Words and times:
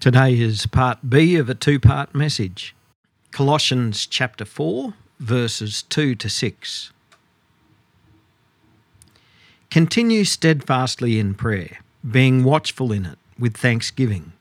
Today 0.00 0.40
is 0.40 0.64
part 0.64 1.10
B 1.10 1.36
of 1.36 1.50
a 1.50 1.54
two 1.54 1.78
part 1.78 2.14
message 2.14 2.74
Colossians 3.32 4.06
chapter 4.06 4.46
4, 4.46 4.94
verses 5.18 5.82
2 5.82 6.14
to 6.14 6.30
6. 6.30 6.90
Continue 9.70 10.24
steadfastly 10.24 11.18
in 11.18 11.34
prayer, 11.34 11.80
being 12.10 12.44
watchful 12.44 12.92
in 12.92 13.04
it 13.04 13.18
with 13.38 13.58
thanksgiving. 13.58 14.32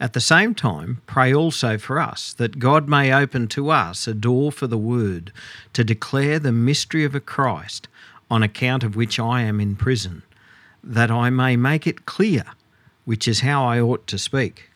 At 0.00 0.14
the 0.14 0.20
same 0.20 0.52
time, 0.52 1.00
pray 1.06 1.32
also 1.32 1.78
for 1.78 2.00
us, 2.00 2.32
that 2.32 2.58
God 2.58 2.88
may 2.88 3.12
open 3.12 3.46
to 3.48 3.70
us 3.70 4.08
a 4.08 4.14
door 4.14 4.50
for 4.50 4.66
the 4.66 4.76
word 4.76 5.32
to 5.74 5.84
declare 5.84 6.40
the 6.40 6.50
mystery 6.50 7.04
of 7.04 7.14
a 7.14 7.20
Christ, 7.20 7.86
on 8.28 8.42
account 8.42 8.82
of 8.82 8.96
which 8.96 9.20
I 9.20 9.42
am 9.42 9.60
in 9.60 9.76
prison, 9.76 10.24
that 10.82 11.08
I 11.08 11.30
may 11.30 11.54
make 11.54 11.86
it 11.86 12.04
clear, 12.04 12.42
which 13.04 13.28
is 13.28 13.40
how 13.42 13.64
I 13.64 13.78
ought 13.78 14.08
to 14.08 14.18
speak. 14.18 14.70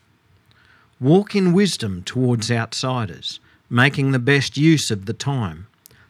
Walk 0.99 1.35
in 1.35 1.53
wisdom 1.53 2.03
towards 2.03 2.51
outsiders, 2.51 3.39
making 3.69 4.11
the 4.11 4.19
best 4.19 4.57
use 4.57 4.91
of 4.91 5.05
the 5.05 5.13
time. 5.13 5.67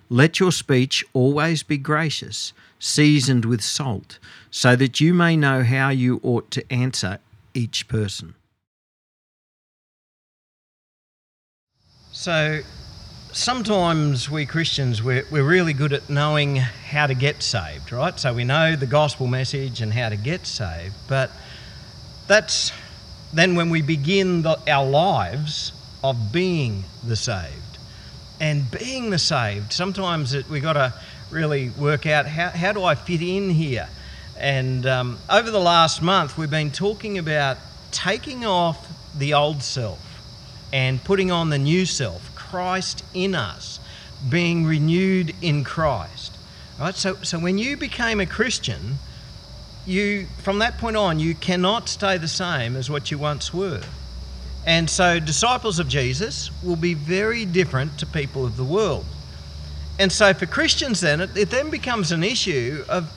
Let 0.10 0.40
your 0.40 0.52
speech 0.52 1.04
always 1.14 1.64
be 1.64 1.78
gracious, 1.78 2.54
seasoned 2.78 3.46
with 3.46 3.62
salt, 3.62 4.20
so 4.52 4.76
that 4.76 5.00
you 5.00 5.14
may 5.14 5.36
know 5.36 5.64
how 5.64 5.90
you 5.90 6.20
ought 6.24 6.52
to 6.52 6.72
answer 6.72 7.20
each 7.54 7.88
person. 7.88 8.36
So, 12.12 12.60
sometimes 13.32 14.30
we 14.30 14.46
Christians, 14.46 15.02
we're, 15.02 15.24
we're 15.32 15.48
really 15.48 15.74
good 15.74 15.94
at 15.94 16.10
knowing 16.10 16.58
how 16.58 17.08
to 17.08 17.16
get 17.16 17.42
saved, 17.42 17.92
right? 17.92 18.20
So, 18.20 18.34
we 18.34 18.44
know 18.44 18.76
the 18.76 18.86
gospel 18.86 19.26
message 19.26 19.82
and 19.82 19.92
how 19.92 20.10
to 20.10 20.16
get 20.16 20.46
saved, 20.46 20.94
but 21.08 21.32
that's 22.28 22.72
then 23.34 23.56
when 23.56 23.70
we 23.70 23.82
begin 23.82 24.44
the, 24.44 24.60
our 24.72 24.86
lives 24.86 25.72
of 26.04 26.32
being 26.32 26.84
the 27.06 27.16
saved. 27.16 27.78
And 28.40 28.70
being 28.70 29.10
the 29.10 29.18
saved, 29.18 29.72
sometimes 29.72 30.34
it, 30.34 30.50
we 30.50 30.60
got 30.60 30.74
to 30.74 30.94
really 31.32 31.70
work 31.70 32.06
out 32.06 32.26
how, 32.26 32.50
how 32.50 32.72
do 32.74 32.84
I 32.84 32.96
fit 32.96 33.22
in 33.22 33.50
here? 33.50 33.88
And 34.38 34.86
um, 34.86 35.20
over 35.30 35.50
the 35.50 35.60
last 35.60 36.02
month, 36.02 36.38
we've 36.38 36.50
been 36.50 36.72
talking 36.72 37.18
about 37.18 37.58
taking 37.92 38.46
off 38.46 38.88
the 39.18 39.34
old 39.34 39.64
self 39.64 40.00
and 40.74 41.04
putting 41.04 41.32
on 41.32 41.50
the 41.50 41.58
new 41.58 41.86
self, 41.86 42.36
Christ 42.36 43.04
in 43.14 43.36
us, 43.36 43.80
being 44.30 44.66
renewed 44.66 45.34
in 45.42 45.64
Christ. 45.64 46.36
Right? 46.80 46.96
So, 46.96 47.16
so 47.24 47.40
when 47.40 47.58
you 47.58 47.78
became 47.78 48.20
a 48.20 48.26
Christian, 48.26 48.98
you 49.86 50.26
from 50.38 50.60
that 50.60 50.78
point 50.78 50.96
on 50.96 51.20
you 51.20 51.36
cannot 51.36 51.90
stay 51.90 52.18
the 52.18 52.28
same 52.28 52.76
as 52.76 52.90
what 52.90 53.12
you 53.12 53.18
once 53.18 53.54
were. 53.54 53.82
And 54.66 54.90
so 54.90 55.20
disciples 55.20 55.80
of 55.80 55.88
jesus 55.88 56.52
will 56.64 56.76
be 56.76 56.94
very 56.94 57.46
different 57.46 57.98
to 58.00 58.06
people 58.06 58.46
of 58.46 58.56
the 58.56 58.64
world. 58.64 59.06
And 60.00 60.12
so 60.12 60.34
for 60.34 60.46
christians 60.46 61.02
then 61.02 61.22
it, 61.22 61.36
it 61.36 61.50
then 61.50 61.70
becomes 61.70 62.12
an 62.12 62.24
issue 62.24 62.86
of 62.88 63.12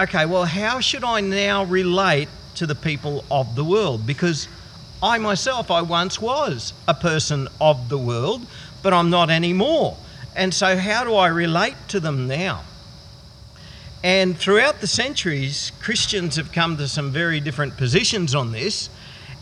okay 0.00 0.26
well 0.26 0.44
how 0.44 0.80
should 0.80 1.04
i 1.04 1.20
now 1.20 1.64
relate 1.64 2.28
to 2.54 2.66
the 2.66 2.74
people 2.74 3.24
of 3.30 3.56
the 3.56 3.64
world? 3.64 4.06
Because 4.06 4.46
i 5.02 5.18
myself 5.18 5.70
i 5.70 5.82
once 5.82 6.20
was 6.20 6.72
a 6.86 6.94
person 6.94 7.48
of 7.60 7.88
the 7.88 7.98
world 7.98 8.46
but 8.82 8.92
i'm 8.92 9.10
not 9.10 9.30
anymore. 9.30 9.96
And 10.36 10.54
so 10.54 10.76
how 10.76 11.04
do 11.04 11.14
i 11.16 11.26
relate 11.26 11.76
to 11.88 11.98
them 11.98 12.28
now 12.28 12.62
and 14.02 14.36
throughout 14.36 14.80
the 14.80 14.86
centuries, 14.86 15.70
Christians 15.80 16.36
have 16.36 16.50
come 16.52 16.76
to 16.78 16.88
some 16.88 17.10
very 17.10 17.38
different 17.38 17.76
positions 17.76 18.34
on 18.34 18.50
this, 18.50 18.90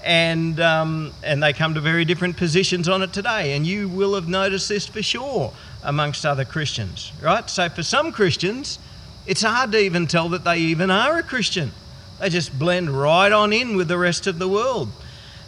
and, 0.05 0.61
um, 0.61 1.13
and 1.23 1.43
they 1.43 1.53
come 1.53 1.75
to 1.75 1.81
very 1.81 2.05
different 2.05 2.37
positions 2.37 2.89
on 2.89 3.03
it 3.03 3.13
today. 3.13 3.55
And 3.55 3.67
you 3.67 3.89
will 3.89 4.15
have 4.15 4.29
noticed 4.29 4.69
this 4.69 4.87
for 4.87 5.03
sure 5.03 5.53
amongst 5.83 6.27
other 6.27 6.45
Christians, 6.45 7.13
right? 7.23 7.49
So 7.49 7.69
for 7.69 7.83
some 7.83 8.13
Christians, 8.13 8.79
it's 9.27 9.43
hard 9.43 9.73
to 9.73 9.79
even 9.79 10.07
tell 10.07 10.29
that 10.31 10.45
they 10.45 10.59
even 10.59 10.91
are 10.91 11.19
a 11.19 11.23
Christian. 11.23 11.73
They 12.19 12.29
just 12.29 12.59
blend 12.59 12.91
right 12.91 13.33
on 13.33 13.53
in 13.53 13.77
with 13.77 13.89
the 13.89 13.99
rest 13.99 14.27
of 14.27 14.39
the 14.39 14.49
world, 14.49 14.91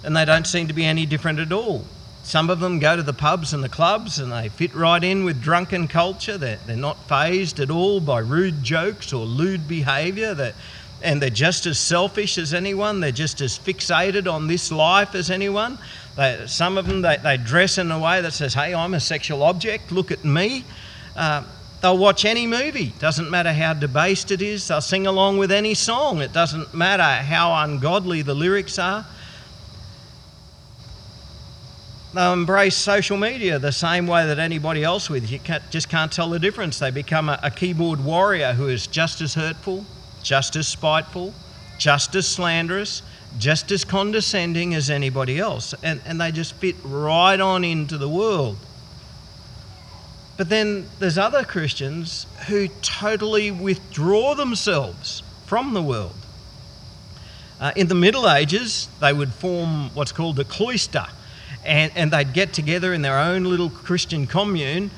and 0.04 0.16
they 0.16 0.24
don't 0.24 0.46
seem 0.46 0.68
to 0.68 0.74
be 0.74 0.84
any 0.84 1.04
different 1.04 1.38
at 1.38 1.52
all. 1.52 1.84
Some 2.24 2.50
of 2.50 2.60
them 2.60 2.78
go 2.78 2.94
to 2.94 3.02
the 3.02 3.12
pubs 3.12 3.52
and 3.52 3.64
the 3.64 3.68
clubs 3.68 4.18
and 4.18 4.30
they 4.30 4.48
fit 4.48 4.74
right 4.74 5.02
in 5.02 5.24
with 5.24 5.42
drunken 5.42 5.88
culture. 5.88 6.38
They're, 6.38 6.58
they're 6.66 6.76
not 6.76 7.08
phased 7.08 7.58
at 7.58 7.70
all 7.70 8.00
by 8.00 8.20
rude 8.20 8.62
jokes 8.62 9.12
or 9.12 9.24
lewd 9.24 9.66
behaviour. 9.66 10.32
They're, 10.32 10.54
and 11.02 11.20
they're 11.20 11.30
just 11.30 11.66
as 11.66 11.78
selfish 11.78 12.38
as 12.38 12.54
anyone. 12.54 13.00
They're 13.00 13.10
just 13.10 13.40
as 13.40 13.58
fixated 13.58 14.32
on 14.32 14.46
this 14.46 14.70
life 14.70 15.14
as 15.16 15.30
anyone. 15.30 15.78
They, 16.16 16.44
some 16.46 16.78
of 16.78 16.86
them, 16.86 17.02
they, 17.02 17.16
they, 17.16 17.36
dress 17.38 17.78
in 17.78 17.90
a 17.90 17.98
way 17.98 18.20
that 18.20 18.32
says, 18.32 18.54
hey, 18.54 18.74
I'm 18.74 18.94
a 18.94 19.00
sexual 19.00 19.42
object, 19.42 19.90
look 19.90 20.10
at 20.10 20.24
me. 20.24 20.64
Uh, 21.16 21.42
they'll 21.80 21.98
watch 21.98 22.24
any 22.24 22.46
movie, 22.46 22.92
doesn't 22.98 23.30
matter 23.30 23.52
how 23.52 23.74
debased 23.74 24.30
it 24.30 24.42
is. 24.42 24.68
They'll 24.68 24.80
sing 24.80 25.06
along 25.06 25.38
with 25.38 25.50
any 25.50 25.74
song, 25.74 26.20
it 26.20 26.32
doesn't 26.32 26.74
matter 26.74 27.02
how 27.02 27.54
ungodly 27.64 28.22
the 28.22 28.34
lyrics 28.34 28.78
are. 28.78 29.06
They 32.14 32.30
embrace 32.30 32.76
social 32.76 33.16
media 33.16 33.58
the 33.58 33.72
same 33.72 34.06
way 34.06 34.26
that 34.26 34.38
anybody 34.38 34.84
else 34.84 35.08
would. 35.08 35.30
You 35.30 35.38
can't, 35.38 35.62
just 35.70 35.88
can't 35.88 36.12
tell 36.12 36.28
the 36.28 36.38
difference. 36.38 36.78
They 36.78 36.90
become 36.90 37.30
a, 37.30 37.40
a 37.42 37.50
keyboard 37.50 38.04
warrior 38.04 38.52
who 38.52 38.68
is 38.68 38.86
just 38.86 39.22
as 39.22 39.32
hurtful, 39.34 39.86
just 40.22 40.54
as 40.54 40.68
spiteful, 40.68 41.32
just 41.78 42.14
as 42.14 42.28
slanderous, 42.28 43.02
just 43.38 43.72
as 43.72 43.84
condescending 43.84 44.74
as 44.74 44.90
anybody 44.90 45.38
else. 45.38 45.74
And, 45.82 46.02
and 46.04 46.20
they 46.20 46.32
just 46.32 46.52
fit 46.54 46.76
right 46.84 47.40
on 47.40 47.64
into 47.64 47.96
the 47.96 48.10
world. 48.10 48.58
But 50.36 50.50
then 50.50 50.86
there's 50.98 51.16
other 51.16 51.44
Christians 51.44 52.26
who 52.48 52.68
totally 52.82 53.50
withdraw 53.50 54.34
themselves 54.34 55.22
from 55.46 55.72
the 55.72 55.82
world. 55.82 56.16
Uh, 57.58 57.72
in 57.74 57.86
the 57.86 57.94
Middle 57.94 58.28
Ages, 58.28 58.88
they 59.00 59.14
would 59.14 59.32
form 59.32 59.94
what's 59.94 60.12
called 60.12 60.38
a 60.38 60.44
cloister 60.44 61.06
and, 61.64 61.92
and 61.94 62.10
they'd 62.10 62.32
get 62.32 62.52
together 62.52 62.92
in 62.92 63.02
their 63.02 63.18
own 63.18 63.44
little 63.44 63.70
Christian 63.70 64.26
commune, 64.26 64.90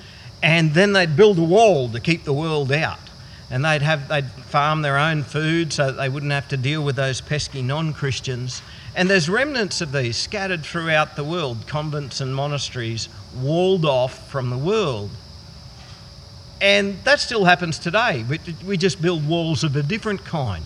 and 0.42 0.74
then 0.74 0.92
they'd 0.92 1.16
build 1.16 1.38
a 1.38 1.44
wall 1.44 1.88
to 1.90 2.00
keep 2.00 2.24
the 2.24 2.32
world 2.32 2.72
out. 2.72 2.98
And 3.50 3.64
they'd 3.64 3.82
have 3.82 4.08
they'd 4.08 4.28
farm 4.30 4.82
their 4.82 4.96
own 4.96 5.22
food 5.22 5.72
so 5.72 5.86
that 5.86 5.92
they 5.92 6.08
wouldn't 6.08 6.32
have 6.32 6.48
to 6.48 6.56
deal 6.56 6.82
with 6.82 6.96
those 6.96 7.20
pesky 7.20 7.62
non-Christians. 7.62 8.62
And 8.96 9.08
there's 9.08 9.28
remnants 9.28 9.80
of 9.80 9.92
these 9.92 10.16
scattered 10.16 10.64
throughout 10.64 11.16
the 11.16 11.24
world, 11.24 11.66
convents 11.66 12.20
and 12.20 12.34
monasteries 12.34 13.08
walled 13.36 13.84
off 13.84 14.28
from 14.30 14.50
the 14.50 14.58
world. 14.58 15.10
And 16.60 16.96
that 17.04 17.20
still 17.20 17.44
happens 17.44 17.78
today. 17.78 18.24
We, 18.28 18.40
we 18.66 18.76
just 18.76 19.02
build 19.02 19.28
walls 19.28 19.64
of 19.64 19.76
a 19.76 19.82
different 19.82 20.24
kind. 20.24 20.64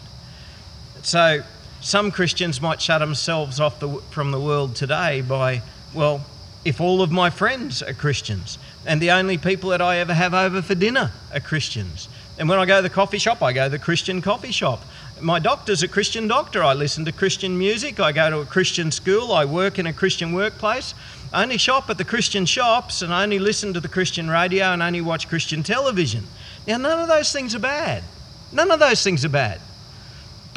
So 1.02 1.42
some 1.80 2.10
Christians 2.10 2.60
might 2.60 2.80
shut 2.80 3.00
themselves 3.00 3.60
off 3.60 3.80
the, 3.80 3.88
from 4.10 4.30
the 4.30 4.40
world 4.40 4.76
today 4.76 5.20
by 5.22 5.62
well, 5.94 6.24
if 6.64 6.80
all 6.80 7.02
of 7.02 7.10
my 7.10 7.30
friends 7.30 7.82
are 7.82 7.94
Christians 7.94 8.58
and 8.84 9.00
the 9.00 9.10
only 9.10 9.38
people 9.38 9.70
that 9.70 9.80
I 9.80 9.98
ever 9.98 10.14
have 10.14 10.34
over 10.34 10.60
for 10.60 10.74
dinner 10.74 11.12
are 11.32 11.40
Christians, 11.40 12.08
and 12.38 12.48
when 12.48 12.58
I 12.58 12.66
go 12.66 12.76
to 12.76 12.82
the 12.82 12.90
coffee 12.90 13.18
shop, 13.18 13.42
I 13.42 13.52
go 13.52 13.64
to 13.64 13.70
the 13.70 13.78
Christian 13.78 14.22
coffee 14.22 14.52
shop. 14.52 14.84
My 15.20 15.40
doctor's 15.40 15.82
a 15.82 15.88
Christian 15.88 16.28
doctor. 16.28 16.62
I 16.62 16.74
listen 16.74 17.04
to 17.06 17.12
Christian 17.12 17.58
music. 17.58 17.98
I 17.98 18.12
go 18.12 18.30
to 18.30 18.38
a 18.38 18.46
Christian 18.46 18.92
school. 18.92 19.32
I 19.32 19.44
work 19.44 19.78
in 19.78 19.86
a 19.86 19.92
Christian 19.92 20.32
workplace. 20.32 20.94
I 21.32 21.42
only 21.42 21.58
shop 21.58 21.90
at 21.90 21.98
the 21.98 22.04
Christian 22.04 22.46
shops 22.46 23.02
and 23.02 23.12
I 23.12 23.24
only 23.24 23.40
listen 23.40 23.74
to 23.74 23.80
the 23.80 23.88
Christian 23.88 24.30
radio 24.30 24.66
and 24.66 24.82
only 24.82 25.00
watch 25.00 25.28
Christian 25.28 25.64
television. 25.64 26.24
Now, 26.66 26.76
none 26.76 27.00
of 27.00 27.08
those 27.08 27.32
things 27.32 27.54
are 27.54 27.60
bad. 27.60 28.04
None 28.52 28.70
of 28.70 28.78
those 28.78 29.02
things 29.02 29.24
are 29.24 29.30
bad. 29.30 29.60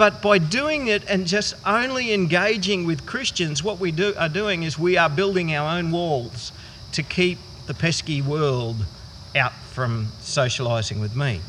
But 0.01 0.19
by 0.19 0.39
doing 0.39 0.87
it 0.87 1.07
and 1.07 1.27
just 1.27 1.53
only 1.63 2.11
engaging 2.11 2.87
with 2.87 3.05
Christians, 3.05 3.63
what 3.63 3.77
we 3.77 3.91
do, 3.91 4.15
are 4.17 4.29
doing 4.29 4.63
is 4.63 4.79
we 4.79 4.97
are 4.97 5.07
building 5.07 5.53
our 5.53 5.77
own 5.77 5.91
walls 5.91 6.51
to 6.93 7.03
keep 7.03 7.37
the 7.67 7.75
pesky 7.75 8.19
world 8.19 8.77
out 9.35 9.53
from 9.53 10.07
socialising 10.19 10.99
with 10.99 11.15
me. 11.15 11.41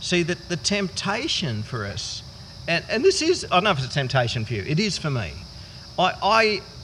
See, 0.00 0.24
that 0.24 0.48
the 0.48 0.56
temptation 0.56 1.62
for 1.62 1.86
us, 1.86 2.24
and, 2.66 2.84
and 2.90 3.04
this 3.04 3.22
is, 3.22 3.44
I 3.44 3.50
don't 3.50 3.62
know 3.62 3.70
if 3.70 3.78
it's 3.78 3.86
a 3.86 3.90
temptation 3.90 4.44
for 4.44 4.54
you, 4.54 4.64
it 4.66 4.80
is 4.80 4.98
for 4.98 5.08
me. 5.08 5.30
I, 5.96 6.12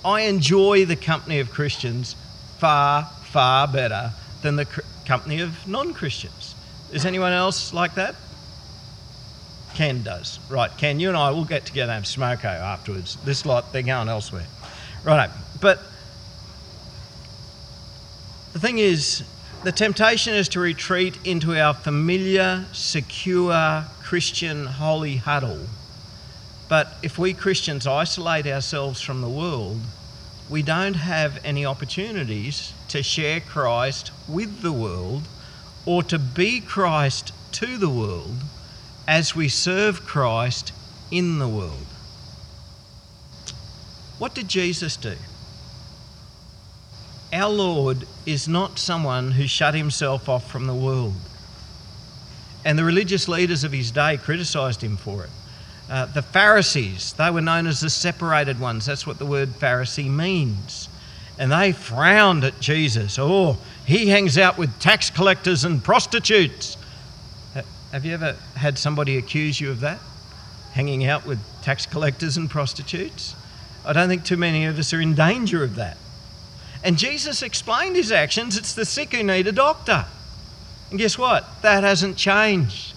I, 0.04 0.08
I 0.08 0.20
enjoy 0.20 0.84
the 0.84 0.94
company 0.94 1.40
of 1.40 1.50
Christians 1.50 2.14
far, 2.58 3.06
far 3.24 3.66
better 3.66 4.12
than 4.42 4.54
the 4.54 4.66
company 5.04 5.40
of 5.40 5.66
non 5.66 5.92
Christians. 5.92 6.54
Is 6.92 7.04
anyone 7.04 7.32
else 7.32 7.74
like 7.74 7.96
that? 7.96 8.14
Ken 9.74 10.02
does. 10.02 10.38
Right, 10.48 10.70
Ken, 10.76 11.00
you 11.00 11.08
and 11.08 11.16
I 11.16 11.30
will 11.30 11.44
get 11.44 11.64
together 11.64 11.92
and 11.92 12.06
smoke 12.06 12.44
afterwards. 12.44 13.16
This 13.24 13.46
lot, 13.46 13.72
they're 13.72 13.82
going 13.82 14.08
elsewhere. 14.08 14.46
Right, 15.04 15.30
but 15.60 15.80
the 18.52 18.58
thing 18.58 18.78
is, 18.78 19.24
the 19.64 19.72
temptation 19.72 20.34
is 20.34 20.48
to 20.50 20.60
retreat 20.60 21.18
into 21.24 21.58
our 21.58 21.72
familiar, 21.72 22.66
secure 22.72 23.84
Christian 24.02 24.66
holy 24.66 25.16
huddle. 25.16 25.66
But 26.68 26.94
if 27.02 27.18
we 27.18 27.32
Christians 27.34 27.86
isolate 27.86 28.46
ourselves 28.46 29.00
from 29.00 29.20
the 29.20 29.28
world, 29.28 29.80
we 30.48 30.62
don't 30.62 30.94
have 30.94 31.40
any 31.44 31.64
opportunities 31.64 32.72
to 32.88 33.02
share 33.02 33.40
Christ 33.40 34.10
with 34.28 34.60
the 34.62 34.72
world 34.72 35.22
or 35.86 36.02
to 36.04 36.18
be 36.18 36.60
Christ 36.60 37.32
to 37.52 37.78
the 37.78 37.88
world 37.88 38.36
as 39.06 39.34
we 39.34 39.48
serve 39.48 40.04
Christ 40.04 40.72
in 41.10 41.38
the 41.38 41.48
world. 41.48 41.86
What 44.18 44.34
did 44.34 44.48
Jesus 44.48 44.96
do? 44.96 45.16
Our 47.32 47.50
Lord 47.50 48.06
is 48.26 48.46
not 48.46 48.78
someone 48.78 49.32
who 49.32 49.46
shut 49.46 49.74
himself 49.74 50.28
off 50.28 50.50
from 50.50 50.66
the 50.66 50.74
world. 50.74 51.14
And 52.64 52.78
the 52.78 52.84
religious 52.84 53.26
leaders 53.26 53.64
of 53.64 53.72
his 53.72 53.90
day 53.90 54.18
criticised 54.18 54.82
him 54.82 54.96
for 54.96 55.24
it. 55.24 55.30
Uh, 55.90 56.06
the 56.06 56.22
Pharisees, 56.22 57.14
they 57.14 57.30
were 57.30 57.40
known 57.40 57.66
as 57.66 57.80
the 57.80 57.90
separated 57.90 58.60
ones. 58.60 58.86
That's 58.86 59.06
what 59.06 59.18
the 59.18 59.26
word 59.26 59.48
Pharisee 59.48 60.08
means. 60.08 60.88
And 61.38 61.50
they 61.50 61.72
frowned 61.72 62.44
at 62.44 62.60
Jesus. 62.60 63.18
Oh, 63.18 63.58
he 63.86 64.08
hangs 64.08 64.38
out 64.38 64.58
with 64.58 64.78
tax 64.78 65.10
collectors 65.10 65.64
and 65.64 65.82
prostitutes. 65.82 66.76
Have 67.92 68.06
you 68.06 68.14
ever 68.14 68.36
had 68.56 68.78
somebody 68.78 69.18
accuse 69.18 69.60
you 69.60 69.70
of 69.70 69.80
that? 69.80 69.98
Hanging 70.72 71.04
out 71.04 71.26
with 71.26 71.38
tax 71.60 71.84
collectors 71.84 72.38
and 72.38 72.48
prostitutes? 72.48 73.36
I 73.84 73.92
don't 73.92 74.08
think 74.08 74.24
too 74.24 74.38
many 74.38 74.64
of 74.64 74.78
us 74.78 74.94
are 74.94 75.00
in 75.00 75.14
danger 75.14 75.62
of 75.62 75.74
that. 75.74 75.98
And 76.82 76.96
Jesus 76.96 77.42
explained 77.42 77.96
his 77.96 78.10
actions. 78.10 78.56
It's 78.56 78.74
the 78.74 78.86
sick 78.86 79.12
who 79.12 79.22
need 79.22 79.46
a 79.46 79.52
doctor. 79.52 80.06
And 80.88 80.98
guess 80.98 81.18
what? 81.18 81.44
That 81.60 81.84
hasn't 81.84 82.16
changed. 82.16 82.94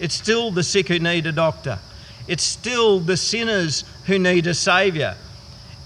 It's 0.00 0.14
still 0.14 0.50
the 0.50 0.64
sick 0.64 0.88
who 0.88 0.98
need 0.98 1.26
a 1.26 1.32
doctor. 1.32 1.78
It's 2.26 2.42
still 2.42 2.98
the 2.98 3.16
sinners 3.16 3.84
who 4.06 4.18
need 4.18 4.48
a 4.48 4.54
Saviour. 4.54 5.14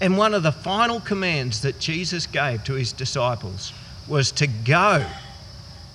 And 0.01 0.17
one 0.17 0.33
of 0.33 0.41
the 0.41 0.51
final 0.51 0.99
commands 0.99 1.61
that 1.61 1.77
Jesus 1.77 2.25
gave 2.25 2.63
to 2.63 2.73
his 2.73 2.91
disciples 2.91 3.71
was 4.07 4.31
to 4.33 4.47
go. 4.47 5.05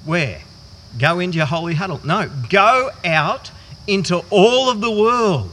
Where? 0.04 0.42
Go 0.98 1.18
into 1.18 1.38
your 1.38 1.46
holy 1.46 1.74
huddle. 1.74 2.00
No, 2.04 2.30
go 2.48 2.90
out 3.04 3.50
into 3.86 4.22
all 4.30 4.70
of 4.70 4.80
the 4.80 4.90
world. 4.90 5.50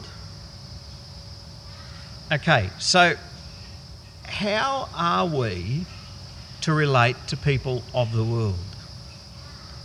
Okay, 2.31 2.69
so 2.77 3.15
how 4.24 4.89
are 4.95 5.25
we 5.25 5.86
to 6.62 6.74
relate 6.74 7.15
to 7.27 7.38
people 7.38 7.83
of 7.94 8.13
the 8.13 8.24
world? 8.24 8.56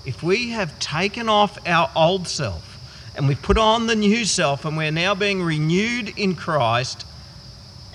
If 0.05 0.23
we 0.23 0.51
have 0.51 0.79
taken 0.79 1.29
off 1.29 1.56
our 1.67 1.91
old 1.97 2.29
self 2.29 2.79
and 3.17 3.27
we've 3.27 3.41
put 3.41 3.56
on 3.56 3.87
the 3.87 3.97
new 3.97 4.25
self 4.25 4.65
and 4.65 4.77
we're 4.77 4.91
now 4.91 5.15
being 5.15 5.43
renewed 5.43 6.12
in 6.19 6.35
Christ, 6.35 7.06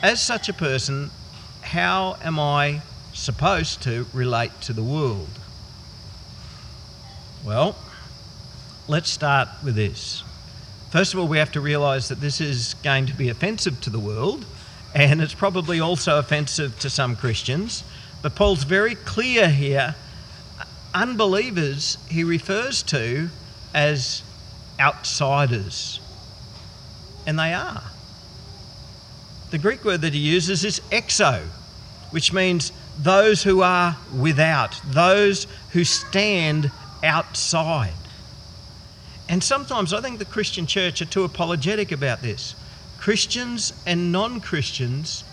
as 0.01 0.21
such 0.21 0.49
a 0.49 0.53
person, 0.53 1.11
how 1.61 2.17
am 2.23 2.39
I 2.39 2.81
supposed 3.13 3.83
to 3.83 4.07
relate 4.13 4.61
to 4.61 4.73
the 4.73 4.83
world? 4.83 5.27
Well, 7.45 7.77
let's 8.89 9.09
start 9.09 9.47
with 9.63 9.75
this. 9.75 10.23
First 10.91 11.13
of 11.13 11.19
all, 11.19 11.27
we 11.27 11.37
have 11.37 11.53
to 11.53 11.61
realize 11.61 12.09
that 12.09 12.19
this 12.19 12.41
is 12.41 12.73
going 12.83 13.05
to 13.05 13.13
be 13.13 13.29
offensive 13.29 13.79
to 13.81 13.89
the 13.89 13.99
world, 13.99 14.45
and 14.93 15.21
it's 15.21 15.33
probably 15.33 15.79
also 15.79 16.19
offensive 16.19 16.77
to 16.79 16.89
some 16.89 17.15
Christians. 17.15 17.83
But 18.21 18.35
Paul's 18.35 18.63
very 18.63 18.95
clear 18.95 19.47
here. 19.47 19.95
Unbelievers, 20.93 21.97
he 22.09 22.25
refers 22.25 22.83
to 22.83 23.29
as 23.73 24.21
outsiders. 24.77 26.01
And 27.25 27.39
they 27.39 27.53
are. 27.53 27.83
The 29.51 29.59
Greek 29.59 29.85
word 29.85 30.01
that 30.01 30.13
he 30.13 30.19
uses 30.19 30.65
is 30.65 30.81
exo, 30.91 31.41
which 32.11 32.33
means 32.33 32.73
those 32.97 33.43
who 33.43 33.61
are 33.61 33.95
without, 34.13 34.81
those 34.85 35.47
who 35.71 35.85
stand 35.85 36.69
outside. 37.03 37.93
And 39.27 39.43
sometimes 39.43 39.93
I 39.93 40.01
think 40.01 40.19
the 40.19 40.25
Christian 40.25 40.65
church 40.65 41.01
are 41.01 41.05
too 41.05 41.23
apologetic 41.23 41.91
about 41.91 42.21
this. 42.21 42.55
Christians 42.99 43.73
and 43.85 44.11
non 44.11 44.41
Christians 44.41 45.23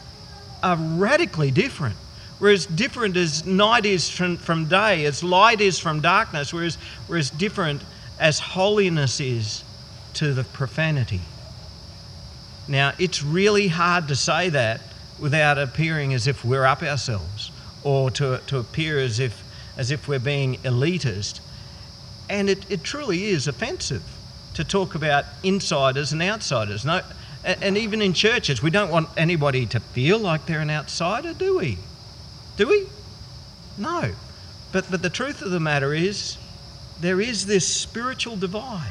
are 0.63 0.77
radically 0.77 1.51
different. 1.51 1.97
Whereas 2.39 2.67
different 2.67 3.17
as 3.17 3.47
night 3.47 3.87
is 3.87 4.11
from, 4.11 4.37
from 4.37 4.67
day, 4.67 5.07
as 5.07 5.25
light 5.25 5.63
is 5.63 5.79
from 5.79 6.01
darkness, 6.01 6.53
whereas, 6.53 6.77
whereas 7.07 7.31
different 7.31 7.83
as 8.19 8.39
holiness 8.39 9.21
is 9.21 9.65
to 10.15 10.35
the 10.35 10.45
profanity. 10.45 11.21
Now, 12.69 12.93
it's 12.99 13.23
really 13.23 13.69
hard 13.69 14.09
to 14.09 14.17
say 14.17 14.51
that 14.51 14.81
without 15.19 15.57
appearing 15.57 16.13
as 16.13 16.27
if 16.27 16.45
we're 16.45 16.67
up 16.67 16.83
ourselves 16.83 17.51
or 17.83 18.11
to, 18.11 18.41
to 18.49 18.59
appear 18.59 18.99
as 18.99 19.19
if, 19.19 19.43
as 19.79 19.91
if 19.91 20.09
we're 20.09 20.19
being 20.19 20.57
elitist. 20.57 21.41
And 22.29 22.49
it, 22.49 22.71
it 22.71 22.83
truly 22.83 23.25
is 23.27 23.47
offensive 23.47 24.03
to 24.55 24.65
talk 24.65 24.95
about 24.95 25.25
insiders 25.43 26.13
and 26.13 26.23
outsiders. 26.23 26.85
No, 26.85 27.03
and 27.45 27.77
even 27.77 28.03
in 28.03 28.13
churches, 28.13 28.63
we 28.63 28.71
don't 28.71 28.91
want 28.91 29.09
anybody 29.17 29.67
to 29.67 29.79
feel 29.79 30.19
like 30.19 30.47
they're 30.47 30.61
an 30.61 30.71
outsider, 30.71 31.33
do 31.33 31.59
we? 31.59 31.79
Do 32.57 32.67
we? 32.67 32.87
No. 33.79 34.13
But, 34.73 34.91
but 34.91 35.03
the 35.03 35.11
truth 35.11 35.43
of 35.43 35.51
the 35.51 35.61
matter 35.61 35.95
is, 35.95 36.39
there 37.01 37.21
is 37.21 37.47
this 37.47 37.67
spiritual 37.67 38.37
divide. 38.37 38.91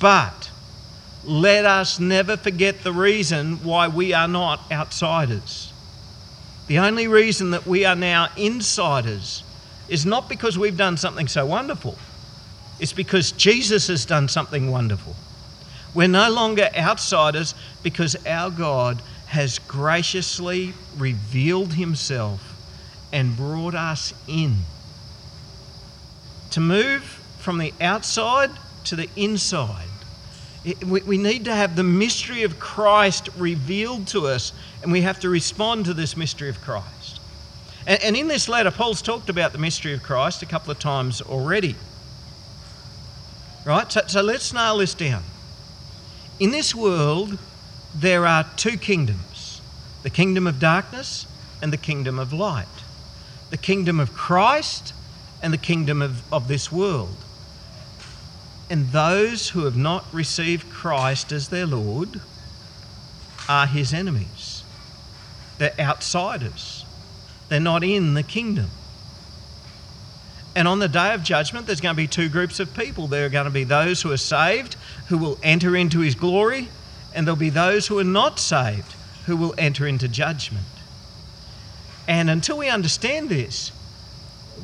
But 0.00 0.50
let 1.24 1.64
us 1.64 2.00
never 2.00 2.36
forget 2.36 2.82
the 2.82 2.92
reason 2.92 3.62
why 3.62 3.86
we 3.86 4.12
are 4.12 4.28
not 4.28 4.60
outsiders. 4.72 5.72
The 6.66 6.78
only 6.78 7.06
reason 7.06 7.50
that 7.50 7.66
we 7.66 7.84
are 7.84 7.96
now 7.96 8.30
insiders 8.36 9.44
is 9.90 10.06
not 10.06 10.28
because 10.28 10.56
we've 10.56 10.76
done 10.76 10.96
something 10.96 11.28
so 11.28 11.44
wonderful, 11.44 11.98
it's 12.78 12.94
because 12.94 13.32
Jesus 13.32 13.88
has 13.88 14.06
done 14.06 14.28
something 14.28 14.70
wonderful. 14.70 15.14
We're 15.92 16.08
no 16.08 16.30
longer 16.30 16.68
outsiders 16.76 17.54
because 17.82 18.16
our 18.24 18.50
God 18.50 19.02
has 19.26 19.58
graciously 19.58 20.72
revealed 20.96 21.74
himself 21.74 22.40
and 23.12 23.36
brought 23.36 23.74
us 23.74 24.14
in. 24.26 24.56
To 26.52 26.60
move 26.60 27.02
from 27.38 27.58
the 27.58 27.74
outside 27.80 28.50
to 28.84 28.96
the 28.96 29.08
inside, 29.16 29.86
we 30.84 31.18
need 31.18 31.44
to 31.46 31.54
have 31.54 31.74
the 31.76 31.82
mystery 31.82 32.42
of 32.42 32.58
Christ 32.58 33.28
revealed 33.36 34.06
to 34.08 34.26
us, 34.26 34.52
and 34.82 34.92
we 34.92 35.02
have 35.02 35.20
to 35.20 35.28
respond 35.28 35.86
to 35.86 35.94
this 35.94 36.16
mystery 36.16 36.48
of 36.48 36.60
Christ. 36.60 37.19
And, 37.86 38.02
and 38.02 38.16
in 38.16 38.28
this 38.28 38.48
letter, 38.48 38.70
Paul's 38.70 39.02
talked 39.02 39.28
about 39.28 39.52
the 39.52 39.58
mystery 39.58 39.92
of 39.92 40.02
Christ 40.02 40.42
a 40.42 40.46
couple 40.46 40.70
of 40.70 40.78
times 40.78 41.20
already. 41.20 41.76
Right? 43.64 43.90
So, 43.90 44.02
so 44.06 44.22
let's 44.22 44.52
nail 44.52 44.78
this 44.78 44.94
down. 44.94 45.22
In 46.38 46.50
this 46.50 46.74
world, 46.74 47.38
there 47.94 48.26
are 48.26 48.46
two 48.56 48.76
kingdoms 48.78 49.60
the 50.02 50.10
kingdom 50.10 50.46
of 50.46 50.58
darkness 50.58 51.26
and 51.60 51.70
the 51.70 51.76
kingdom 51.76 52.18
of 52.18 52.32
light, 52.32 52.66
the 53.50 53.58
kingdom 53.58 54.00
of 54.00 54.14
Christ 54.14 54.94
and 55.42 55.52
the 55.52 55.58
kingdom 55.58 56.00
of, 56.00 56.32
of 56.32 56.48
this 56.48 56.72
world. 56.72 57.16
And 58.70 58.88
those 58.88 59.50
who 59.50 59.64
have 59.64 59.76
not 59.76 60.06
received 60.12 60.70
Christ 60.70 61.32
as 61.32 61.48
their 61.48 61.66
Lord 61.66 62.20
are 63.48 63.66
his 63.66 63.92
enemies. 63.92 64.62
They're 65.58 65.78
outsiders. 65.78 66.79
They're 67.50 67.60
not 67.60 67.84
in 67.84 68.14
the 68.14 68.22
kingdom. 68.22 68.70
And 70.56 70.66
on 70.66 70.78
the 70.78 70.88
day 70.88 71.12
of 71.12 71.22
judgment, 71.22 71.66
there's 71.66 71.80
going 71.80 71.94
to 71.94 71.96
be 71.96 72.06
two 72.06 72.28
groups 72.28 72.58
of 72.58 72.74
people. 72.74 73.06
There 73.06 73.26
are 73.26 73.28
going 73.28 73.44
to 73.44 73.50
be 73.50 73.64
those 73.64 74.02
who 74.02 74.10
are 74.12 74.16
saved, 74.16 74.76
who 75.08 75.18
will 75.18 75.38
enter 75.42 75.76
into 75.76 76.00
his 76.00 76.14
glory, 76.14 76.68
and 77.14 77.26
there'll 77.26 77.38
be 77.38 77.50
those 77.50 77.88
who 77.88 77.98
are 77.98 78.04
not 78.04 78.38
saved, 78.38 78.92
who 79.26 79.36
will 79.36 79.54
enter 79.58 79.86
into 79.86 80.08
judgment. 80.08 80.64
And 82.08 82.30
until 82.30 82.56
we 82.56 82.68
understand 82.68 83.28
this, 83.28 83.72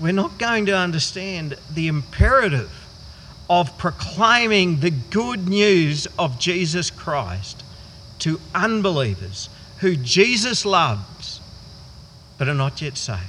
we're 0.01 0.13
not 0.13 0.39
going 0.39 0.67
to 0.67 0.77
understand 0.77 1.57
the 1.73 1.89
imperative 1.89 2.71
of 3.49 3.77
proclaiming 3.79 4.81
the 4.81 4.91
good 4.91 5.49
news 5.49 6.07
of 6.19 6.39
Jesus 6.39 6.91
Christ 6.91 7.63
to 8.21 8.41
unbelievers 8.55 9.49
who 9.79 9.97
Jesus 9.97 10.65
loves 10.65 11.36
but 12.39 12.49
are 12.49 12.55
not 12.55 12.83
yet 12.83 12.97
saved. 12.97 13.21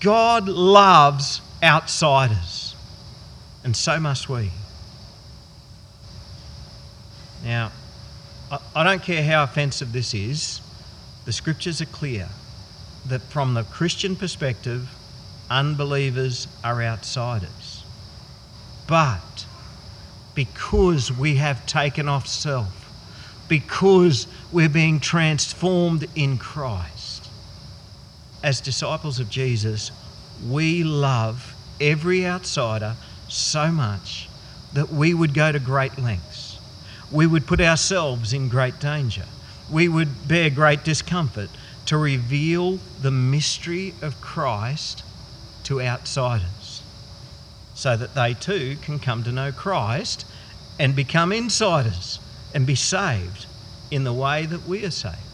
God 0.00 0.48
loves 0.48 1.40
outsiders, 1.62 2.74
and 3.62 3.76
so 3.76 4.00
must 4.00 4.28
we. 4.28 4.50
Now, 7.44 7.72
I 8.74 8.84
don't 8.84 9.02
care 9.02 9.22
how 9.22 9.44
offensive 9.44 9.92
this 9.92 10.12
is, 10.14 10.60
the 11.24 11.32
scriptures 11.32 11.80
are 11.80 11.86
clear 11.86 12.28
that 13.06 13.22
from 13.22 13.54
the 13.54 13.64
Christian 13.64 14.16
perspective, 14.16 14.88
unbelievers 15.48 16.48
are 16.64 16.82
outsiders. 16.82 17.84
But 18.86 19.46
because 20.34 21.12
we 21.12 21.36
have 21.36 21.66
taken 21.66 22.08
off 22.08 22.26
self, 22.26 22.90
because 23.48 24.26
we're 24.50 24.68
being 24.68 25.00
transformed 25.00 26.06
in 26.14 26.38
Christ. 26.38 27.01
As 28.42 28.60
disciples 28.60 29.20
of 29.20 29.28
Jesus, 29.28 29.92
we 30.48 30.82
love 30.82 31.54
every 31.80 32.26
outsider 32.26 32.96
so 33.28 33.70
much 33.70 34.28
that 34.72 34.90
we 34.90 35.14
would 35.14 35.34
go 35.34 35.52
to 35.52 35.58
great 35.58 35.98
lengths. 35.98 36.58
We 37.12 37.26
would 37.26 37.46
put 37.46 37.60
ourselves 37.60 38.32
in 38.32 38.48
great 38.48 38.80
danger. 38.80 39.26
We 39.70 39.88
would 39.88 40.28
bear 40.28 40.50
great 40.50 40.82
discomfort 40.82 41.50
to 41.86 41.96
reveal 41.96 42.78
the 43.00 43.10
mystery 43.10 43.94
of 44.02 44.20
Christ 44.20 45.02
to 45.64 45.80
outsiders 45.80 46.82
so 47.74 47.96
that 47.96 48.14
they 48.14 48.34
too 48.34 48.76
can 48.82 48.98
come 48.98 49.22
to 49.24 49.32
know 49.32 49.52
Christ 49.52 50.24
and 50.78 50.96
become 50.96 51.32
insiders 51.32 52.18
and 52.54 52.66
be 52.66 52.74
saved 52.74 53.46
in 53.90 54.04
the 54.04 54.12
way 54.12 54.46
that 54.46 54.66
we 54.66 54.84
are 54.84 54.90
saved. 54.90 55.31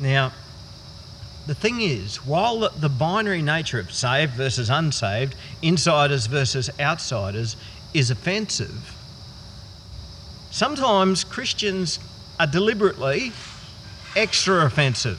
Now, 0.00 0.32
the 1.46 1.54
thing 1.54 1.80
is, 1.80 2.24
while 2.24 2.70
the 2.70 2.88
binary 2.88 3.42
nature 3.42 3.80
of 3.80 3.92
saved 3.92 4.34
versus 4.34 4.70
unsaved, 4.70 5.34
insiders 5.62 6.26
versus 6.26 6.70
outsiders 6.78 7.56
is 7.92 8.10
offensive, 8.10 8.94
sometimes 10.50 11.24
Christians 11.24 11.98
are 12.38 12.46
deliberately 12.46 13.32
extra 14.16 14.64
offensive. 14.64 15.18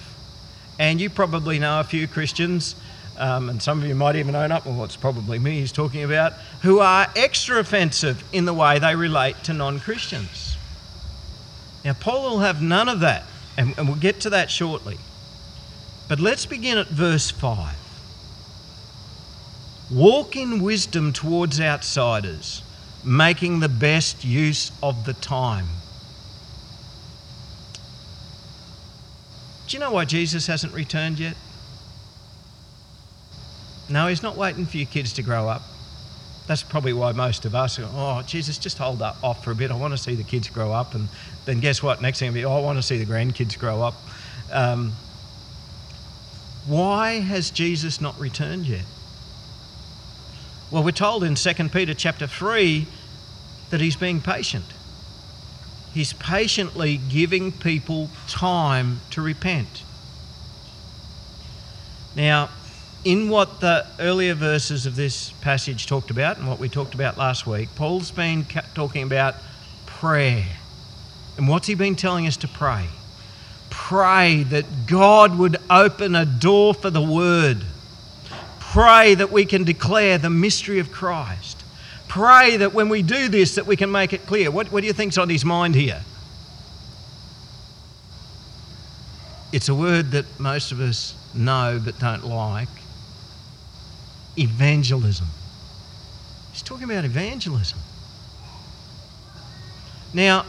And 0.79 0.99
you 0.99 1.09
probably 1.09 1.59
know 1.59 1.79
a 1.79 1.83
few 1.83 2.07
Christians, 2.07 2.75
um, 3.17 3.49
and 3.49 3.61
some 3.61 3.81
of 3.81 3.87
you 3.87 3.93
might 3.93 4.15
even 4.15 4.35
own 4.35 4.51
up, 4.51 4.65
well, 4.65 4.83
it's 4.83 4.95
probably 4.95 5.37
me 5.37 5.59
he's 5.59 5.71
talking 5.71 6.03
about, 6.03 6.33
who 6.63 6.79
are 6.79 7.07
extra 7.15 7.59
offensive 7.59 8.23
in 8.33 8.45
the 8.45 8.53
way 8.53 8.79
they 8.79 8.95
relate 8.95 9.35
to 9.43 9.53
non 9.53 9.79
Christians. 9.79 10.57
Now, 11.85 11.93
Paul 11.93 12.31
will 12.31 12.39
have 12.39 12.61
none 12.61 12.89
of 12.89 12.99
that, 13.01 13.23
and, 13.61 13.77
and 13.77 13.87
we'll 13.87 13.97
get 13.97 14.19
to 14.21 14.31
that 14.31 14.49
shortly. 14.49 14.97
But 16.09 16.19
let's 16.19 16.47
begin 16.47 16.79
at 16.79 16.87
verse 16.87 17.29
5. 17.29 17.75
Walk 19.91 20.35
in 20.35 20.63
wisdom 20.63 21.13
towards 21.13 21.61
outsiders, 21.61 22.63
making 23.05 23.59
the 23.59 23.69
best 23.69 24.25
use 24.25 24.71
of 24.81 25.05
the 25.05 25.13
time. 25.13 25.67
Do 29.67 29.77
you 29.77 29.79
know 29.79 29.91
why 29.91 30.05
Jesus 30.05 30.47
hasn't 30.47 30.73
returned 30.73 31.19
yet? 31.19 31.35
No, 33.89 34.07
he's 34.07 34.23
not 34.23 34.35
waiting 34.35 34.65
for 34.65 34.77
your 34.77 34.87
kids 34.87 35.13
to 35.13 35.21
grow 35.21 35.47
up. 35.47 35.61
That's 36.51 36.63
probably 36.63 36.91
why 36.91 37.13
most 37.13 37.45
of 37.45 37.55
us 37.55 37.77
go, 37.77 37.87
oh, 37.93 38.21
Jesus, 38.23 38.57
just 38.57 38.77
hold 38.77 39.01
up 39.01 39.15
off 39.23 39.41
for 39.41 39.51
a 39.51 39.55
bit. 39.55 39.71
I 39.71 39.75
want 39.77 39.93
to 39.93 39.97
see 39.97 40.15
the 40.15 40.23
kids 40.25 40.49
grow 40.49 40.73
up. 40.73 40.93
And 40.93 41.07
then 41.45 41.61
guess 41.61 41.81
what? 41.81 42.01
Next 42.01 42.19
thing 42.19 42.27
will 42.27 42.33
be, 42.33 42.43
oh, 42.43 42.57
I 42.57 42.59
want 42.59 42.77
to 42.77 42.83
see 42.83 43.01
the 43.01 43.05
grandkids 43.05 43.57
grow 43.57 43.81
up. 43.81 43.93
Um, 44.51 44.91
why 46.67 47.21
has 47.21 47.51
Jesus 47.51 48.01
not 48.01 48.19
returned 48.19 48.65
yet? 48.65 48.83
Well, 50.71 50.83
we're 50.83 50.91
told 50.91 51.23
in 51.23 51.35
2 51.35 51.69
Peter 51.69 51.93
chapter 51.93 52.27
3 52.27 52.85
that 53.69 53.79
he's 53.79 53.95
being 53.95 54.19
patient. 54.19 54.65
He's 55.93 56.11
patiently 56.11 56.97
giving 56.97 57.53
people 57.53 58.09
time 58.27 58.99
to 59.11 59.21
repent. 59.21 59.83
Now, 62.13 62.49
in 63.03 63.29
what 63.29 63.59
the 63.59 63.85
earlier 63.99 64.33
verses 64.33 64.85
of 64.85 64.95
this 64.95 65.31
passage 65.41 65.87
talked 65.87 66.11
about 66.11 66.37
and 66.37 66.47
what 66.47 66.59
we 66.59 66.69
talked 66.69 66.93
about 66.93 67.17
last 67.17 67.47
week, 67.47 67.69
Paul's 67.75 68.11
been 68.11 68.45
talking 68.75 69.03
about 69.03 69.35
prayer. 69.85 70.45
And 71.37 71.47
what's 71.47 71.67
he 71.67 71.75
been 71.75 71.95
telling 71.95 72.27
us 72.27 72.37
to 72.37 72.47
pray? 72.47 72.85
Pray 73.69 74.43
that 74.43 74.65
God 74.85 75.37
would 75.37 75.57
open 75.69 76.15
a 76.15 76.25
door 76.25 76.73
for 76.73 76.89
the 76.89 77.01
word. 77.01 77.63
Pray 78.59 79.15
that 79.15 79.31
we 79.31 79.45
can 79.45 79.63
declare 79.63 80.17
the 80.17 80.29
mystery 80.29 80.79
of 80.79 80.91
Christ 80.91 81.61
pray 82.11 82.57
that 82.57 82.73
when 82.73 82.89
we 82.89 83.01
do 83.01 83.29
this 83.29 83.55
that 83.55 83.65
we 83.65 83.77
can 83.77 83.89
make 83.89 84.11
it 84.11 84.25
clear. 84.25 84.51
What, 84.51 84.69
what 84.69 84.81
do 84.81 84.87
you 84.87 84.91
think's 84.91 85.17
on 85.17 85.29
his 85.29 85.45
mind 85.45 85.75
here? 85.75 86.01
It's 89.53 89.69
a 89.69 89.75
word 89.75 90.11
that 90.11 90.25
most 90.37 90.73
of 90.73 90.81
us 90.81 91.15
know 91.33 91.81
but 91.81 91.97
don't 91.99 92.25
like. 92.25 92.67
Evangelism. 94.37 95.27
He's 96.51 96.61
talking 96.61 96.85
about 96.85 97.05
evangelism. 97.05 97.79
Now, 100.13 100.45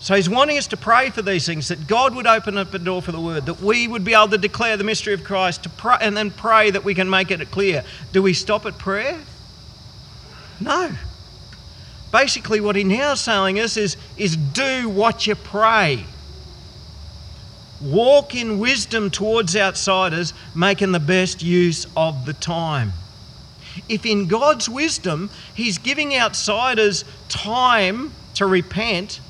so 0.00 0.14
he's 0.14 0.30
wanting 0.30 0.56
us 0.56 0.66
to 0.68 0.78
pray 0.78 1.10
for 1.10 1.20
these 1.20 1.44
things, 1.44 1.68
that 1.68 1.86
God 1.86 2.14
would 2.14 2.26
open 2.26 2.56
up 2.56 2.72
a 2.72 2.78
door 2.78 3.02
for 3.02 3.12
the 3.12 3.20
word, 3.20 3.44
that 3.46 3.60
we 3.60 3.86
would 3.86 4.02
be 4.02 4.14
able 4.14 4.28
to 4.28 4.38
declare 4.38 4.78
the 4.78 4.84
mystery 4.84 5.12
of 5.12 5.24
Christ, 5.24 5.64
to 5.64 5.68
pray, 5.68 5.98
and 6.00 6.16
then 6.16 6.30
pray 6.30 6.70
that 6.70 6.84
we 6.84 6.94
can 6.94 7.10
make 7.10 7.30
it 7.30 7.50
clear. 7.50 7.84
Do 8.12 8.22
we 8.22 8.32
stop 8.32 8.64
at 8.64 8.78
prayer? 8.78 9.20
No. 10.58 10.92
Basically, 12.12 12.60
what 12.60 12.76
he 12.76 12.84
now 12.84 13.12
is 13.12 13.24
telling 13.24 13.60
us 13.60 13.76
is, 13.76 13.98
is 14.16 14.36
do 14.36 14.88
what 14.88 15.26
you 15.26 15.34
pray. 15.34 16.04
Walk 17.80 18.34
in 18.34 18.58
wisdom 18.58 19.10
towards 19.10 19.56
outsiders, 19.56 20.34
making 20.54 20.92
the 20.92 21.00
best 21.00 21.42
use 21.42 21.86
of 21.96 22.26
the 22.26 22.32
time. 22.32 22.92
If 23.88 24.04
in 24.04 24.26
God's 24.26 24.68
wisdom 24.68 25.30
He's 25.54 25.78
giving 25.78 26.14
outsiders 26.14 27.04
time 27.28 28.12
to 28.34 28.46
repent, 28.46 29.20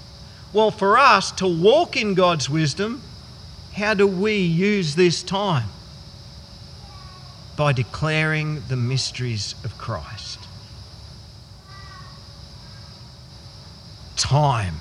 well, 0.52 0.70
for 0.70 0.98
us 0.98 1.30
to 1.32 1.46
walk 1.46 1.96
in 1.96 2.14
God's 2.14 2.50
wisdom, 2.50 3.02
how 3.74 3.94
do 3.94 4.06
we 4.06 4.36
use 4.36 4.96
this 4.96 5.22
time? 5.22 5.68
By 7.56 7.72
declaring 7.72 8.62
the 8.68 8.76
mysteries 8.76 9.54
of 9.64 9.78
Christ. 9.78 10.40
time. 14.20 14.76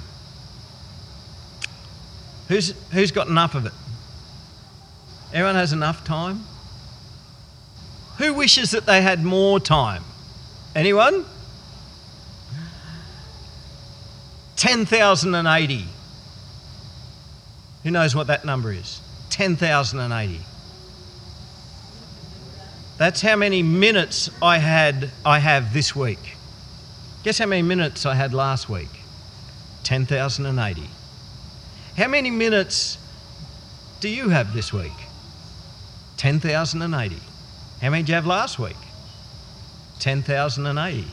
Who's, 2.50 2.74
who's 2.92 3.12
got 3.12 3.28
enough 3.28 3.56
of 3.56 3.66
it? 3.68 3.72
Everyone 5.32 5.56
has 5.56 5.72
enough 5.72 6.04
time? 6.04 6.42
Who 8.18 8.34
wishes 8.34 8.72
that 8.72 8.86
they 8.86 9.02
had 9.02 9.24
more 9.24 9.60
time? 9.60 10.04
Anyone? 10.76 11.26
10,080. 14.56 15.86
Who 17.84 17.92
knows 17.92 18.16
what 18.16 18.28
that 18.28 18.44
number 18.44 18.74
is? 18.74 19.00
10,080. 19.30 20.42
That's 22.98 23.22
how 23.22 23.36
many 23.38 23.64
minutes 23.64 24.30
I 24.42 24.58
had 24.58 25.12
I 25.24 25.40
have 25.40 25.72
this 25.74 25.96
week. 25.96 26.36
Guess 27.24 27.38
how 27.38 27.46
many 27.46 27.62
minutes 27.62 28.06
I 28.06 28.16
had 28.16 28.34
last 28.34 28.68
week? 28.68 28.90
10,080. 29.84 30.90
How 32.00 32.08
many 32.08 32.32
minutes 32.32 32.98
do 34.00 34.08
you 34.08 34.30
have 34.30 34.54
this 34.54 34.72
week? 34.72 34.94
10,080. 36.16 37.18
How 37.82 37.90
many 37.90 38.04
did 38.04 38.08
you 38.08 38.16
have 38.16 38.26
last 38.26 38.58
week? 38.58 38.78
10,080. 40.00 41.06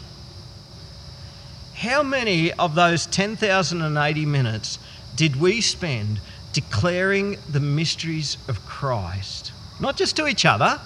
How 1.75 2.05
many 2.05 2.53
of 2.53 2.77
those 2.77 3.07
10,080 3.07 4.27
minutes 4.27 4.79
did 5.17 5.41
we 5.41 5.61
spend 5.61 6.21
declaring 6.53 7.37
the 7.51 7.59
mysteries 7.59 8.39
of 8.47 8.65
Christ? 8.65 9.51
Not 9.81 9.97
just 9.97 10.15
to 10.19 10.29
each 10.29 10.45
other, 10.45 10.81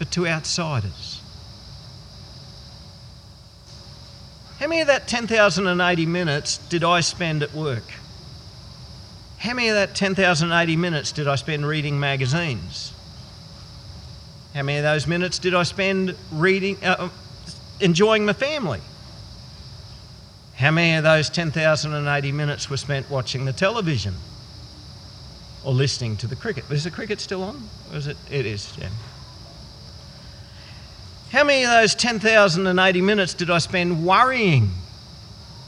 but 0.00 0.10
to 0.10 0.26
outsiders. 0.26 1.20
How 4.58 4.66
many 4.66 4.80
of 4.80 4.88
that 4.88 5.06
10,080 5.06 6.06
minutes 6.06 6.58
did 6.58 6.82
I 6.82 6.98
spend 7.02 7.44
at 7.44 7.54
work? 7.54 7.84
How 9.38 9.54
many 9.54 9.68
of 9.68 9.76
that 9.76 9.94
10,080 9.94 10.76
minutes 10.76 11.12
did 11.12 11.28
I 11.28 11.36
spend 11.36 11.64
reading 11.64 11.98
magazines? 11.98 12.92
How 14.52 14.62
many 14.62 14.78
of 14.78 14.84
those 14.84 15.06
minutes 15.06 15.38
did 15.38 15.54
I 15.54 15.62
spend 15.62 16.16
reading, 16.32 16.76
uh, 16.84 17.08
enjoying 17.80 18.26
my 18.26 18.32
family? 18.32 18.80
How 20.56 20.72
many 20.72 20.96
of 20.96 21.04
those 21.04 21.30
10,080 21.30 22.32
minutes 22.32 22.68
were 22.68 22.76
spent 22.76 23.08
watching 23.08 23.44
the 23.44 23.52
television 23.52 24.14
or 25.64 25.72
listening 25.72 26.16
to 26.16 26.26
the 26.26 26.34
cricket? 26.34 26.68
Is 26.68 26.82
the 26.82 26.90
cricket 26.90 27.20
still 27.20 27.44
on? 27.44 27.62
Or 27.92 27.98
is 27.98 28.08
it? 28.08 28.16
It 28.28 28.44
is, 28.44 28.76
yeah. 28.76 28.88
How 31.30 31.44
many 31.44 31.62
of 31.62 31.70
those 31.70 31.94
10,080 31.94 33.02
minutes 33.02 33.34
did 33.34 33.50
I 33.50 33.58
spend 33.58 34.04
worrying? 34.04 34.70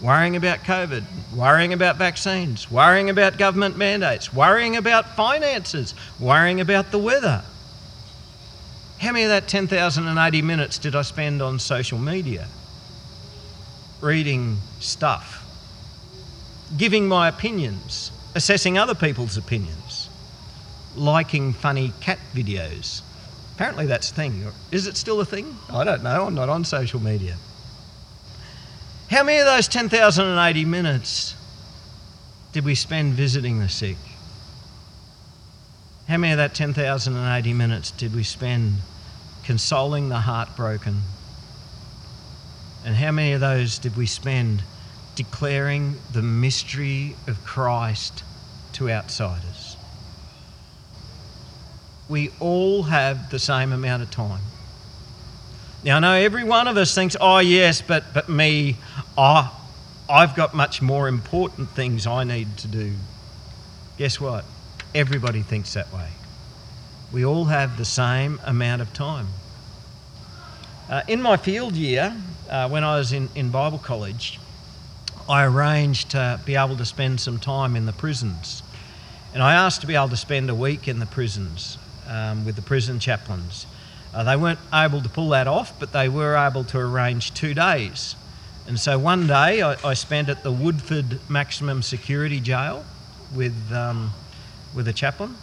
Worrying 0.03 0.35
about 0.35 0.61
COVID, 0.61 1.05
worrying 1.37 1.75
about 1.75 1.97
vaccines, 1.97 2.71
worrying 2.71 3.11
about 3.11 3.37
government 3.37 3.77
mandates, 3.77 4.33
worrying 4.33 4.77
about 4.77 5.15
finances, 5.15 5.95
worrying 6.19 6.61
about 6.61 6.91
the 6.91 6.99
weather. 6.99 7.43
How 8.99 9.13
many 9.13 9.25
of 9.25 9.31
that 9.31 9.47
10,080 9.47 10.43
minutes 10.43 10.79
did 10.79 10.97
I 10.97 11.03
spend 11.03 11.43
on 11.43 11.59
social 11.59 11.99
media? 11.99 12.49
Reading 14.01 14.57
stuff, 14.79 15.45
giving 16.79 17.07
my 17.07 17.29
opinions, 17.29 18.11
assessing 18.35 18.79
other 18.79 18.95
people's 18.95 19.37
opinions, 19.37 20.09
liking 20.97 21.53
funny 21.53 21.93
cat 22.01 22.19
videos. 22.35 23.03
Apparently 23.55 23.85
that's 23.85 24.11
a 24.11 24.15
thing. 24.15 24.47
Is 24.71 24.87
it 24.87 24.97
still 24.97 25.21
a 25.21 25.27
thing? 25.27 25.59
I 25.71 25.85
don't 25.85 26.03
know. 26.03 26.27
I'm 26.27 26.35
not 26.35 26.49
on 26.49 26.65
social 26.65 27.01
media. 27.01 27.37
How 29.11 29.25
many 29.25 29.39
of 29.39 29.47
those 29.47 29.67
10,080 29.67 30.65
minutes 30.67 31.35
did 32.53 32.65
we 32.65 32.77
spend 32.77 33.15
visiting 33.15 33.59
the 33.59 33.69
sick? 33.69 33.97
How 36.07 36.17
many 36.17 36.33
of 36.33 36.37
that 36.37 36.55
10,080 36.55 37.53
minutes 37.53 37.91
did 37.91 38.15
we 38.15 38.23
spend 38.23 38.75
consoling 39.43 40.11
the 40.11 40.21
heartbroken? 40.21 41.03
And 42.85 42.95
how 42.95 43.11
many 43.11 43.33
of 43.33 43.41
those 43.41 43.81
did 43.81 43.97
we 43.97 44.07
spend 44.07 44.63
declaring 45.17 45.97
the 46.13 46.23
mystery 46.23 47.17
of 47.27 47.45
Christ 47.45 48.23
to 48.75 48.89
outsiders? 48.89 49.77
We 52.09 52.31
all 52.39 52.85
have 52.85 53.31
the 53.31 53.41
same 53.41 53.73
amount 53.73 54.05
of 54.05 54.13
time. 54.13 54.43
Now, 55.83 55.97
I 55.97 56.01
know 56.01 56.13
every 56.13 56.45
one 56.45 56.69
of 56.69 56.77
us 56.77 56.95
thinks, 56.95 57.17
oh, 57.19 57.39
yes, 57.39 57.81
but, 57.81 58.13
but 58.13 58.29
me, 58.29 58.77
oh, 59.17 59.57
I've 60.11 60.37
got 60.37 60.53
much 60.53 60.83
more 60.83 61.09
important 61.09 61.71
things 61.71 62.07
I 62.07 62.25
need 62.25 62.59
to 62.59 62.69
do. 62.69 62.93
Guess 63.97 64.21
what? 64.21 64.45
Everybody 64.95 65.41
thinks 65.41 65.73
that 65.75 65.91
way. 65.93 66.09
We 67.13 67.25
all 67.25 67.47
have 67.47 67.79
the 67.79 67.87
same 67.87 68.41
amount 68.45 68.83
of 68.83 68.93
time. 68.93 69.29
Uh, 70.91 71.03
in 71.09 71.23
my 71.23 71.39
field 71.39 71.75
year, 71.77 72.15
uh, 72.51 72.69
when 72.69 72.85
I 72.85 72.99
was 72.99 73.13
in, 73.13 73.31
in 73.35 73.51
Bible 73.51 73.79
college, 73.79 74.39
I 75.29 75.45
arranged 75.45 76.11
to 76.11 76.41
be 76.45 76.57
able 76.57 76.77
to 76.77 76.85
spend 76.85 77.21
some 77.21 77.39
time 77.39 77.75
in 77.75 77.87
the 77.87 77.93
prisons. 77.93 78.63
And 79.33 79.43
I 79.43 79.55
asked 79.55 79.81
to 79.81 79.87
be 79.87 79.95
able 79.95 80.09
to 80.11 80.17
spend 80.17 80.51
a 80.51 80.55
week 80.55 80.89
in 80.89 80.99
the 80.99 81.07
prisons 81.07 81.79
um, 82.09 82.45
with 82.45 82.57
the 82.57 82.63
prison 82.63 82.99
chaplains. 82.99 83.67
Uh, 84.13 84.25
they 84.25 84.37
weren't 84.37 84.59
able 84.75 85.01
to 85.01 85.09
pull 85.09 85.29
that 85.31 85.47
off, 85.47 85.79
but 85.79 85.93
they 85.93 86.09
were 86.09 86.37
able 86.37 86.65
to 86.65 86.79
arrange 86.79 87.33
two 87.33 87.55
days. 87.55 88.17
And 88.67 88.79
so 88.79 88.99
one 88.99 89.27
day 89.27 89.63
I, 89.63 89.77
I 89.85 89.95
spent 89.95 90.29
at 90.29 90.43
the 90.43 90.53
Woodford 90.53 91.21
Maximum 91.29 91.83
Security 91.83 92.41
Jail 92.41 92.85
with, 93.35 93.73
um, 93.73 94.11
with 94.75 94.89
a 94.89 94.93
chaplain, 94.93 95.37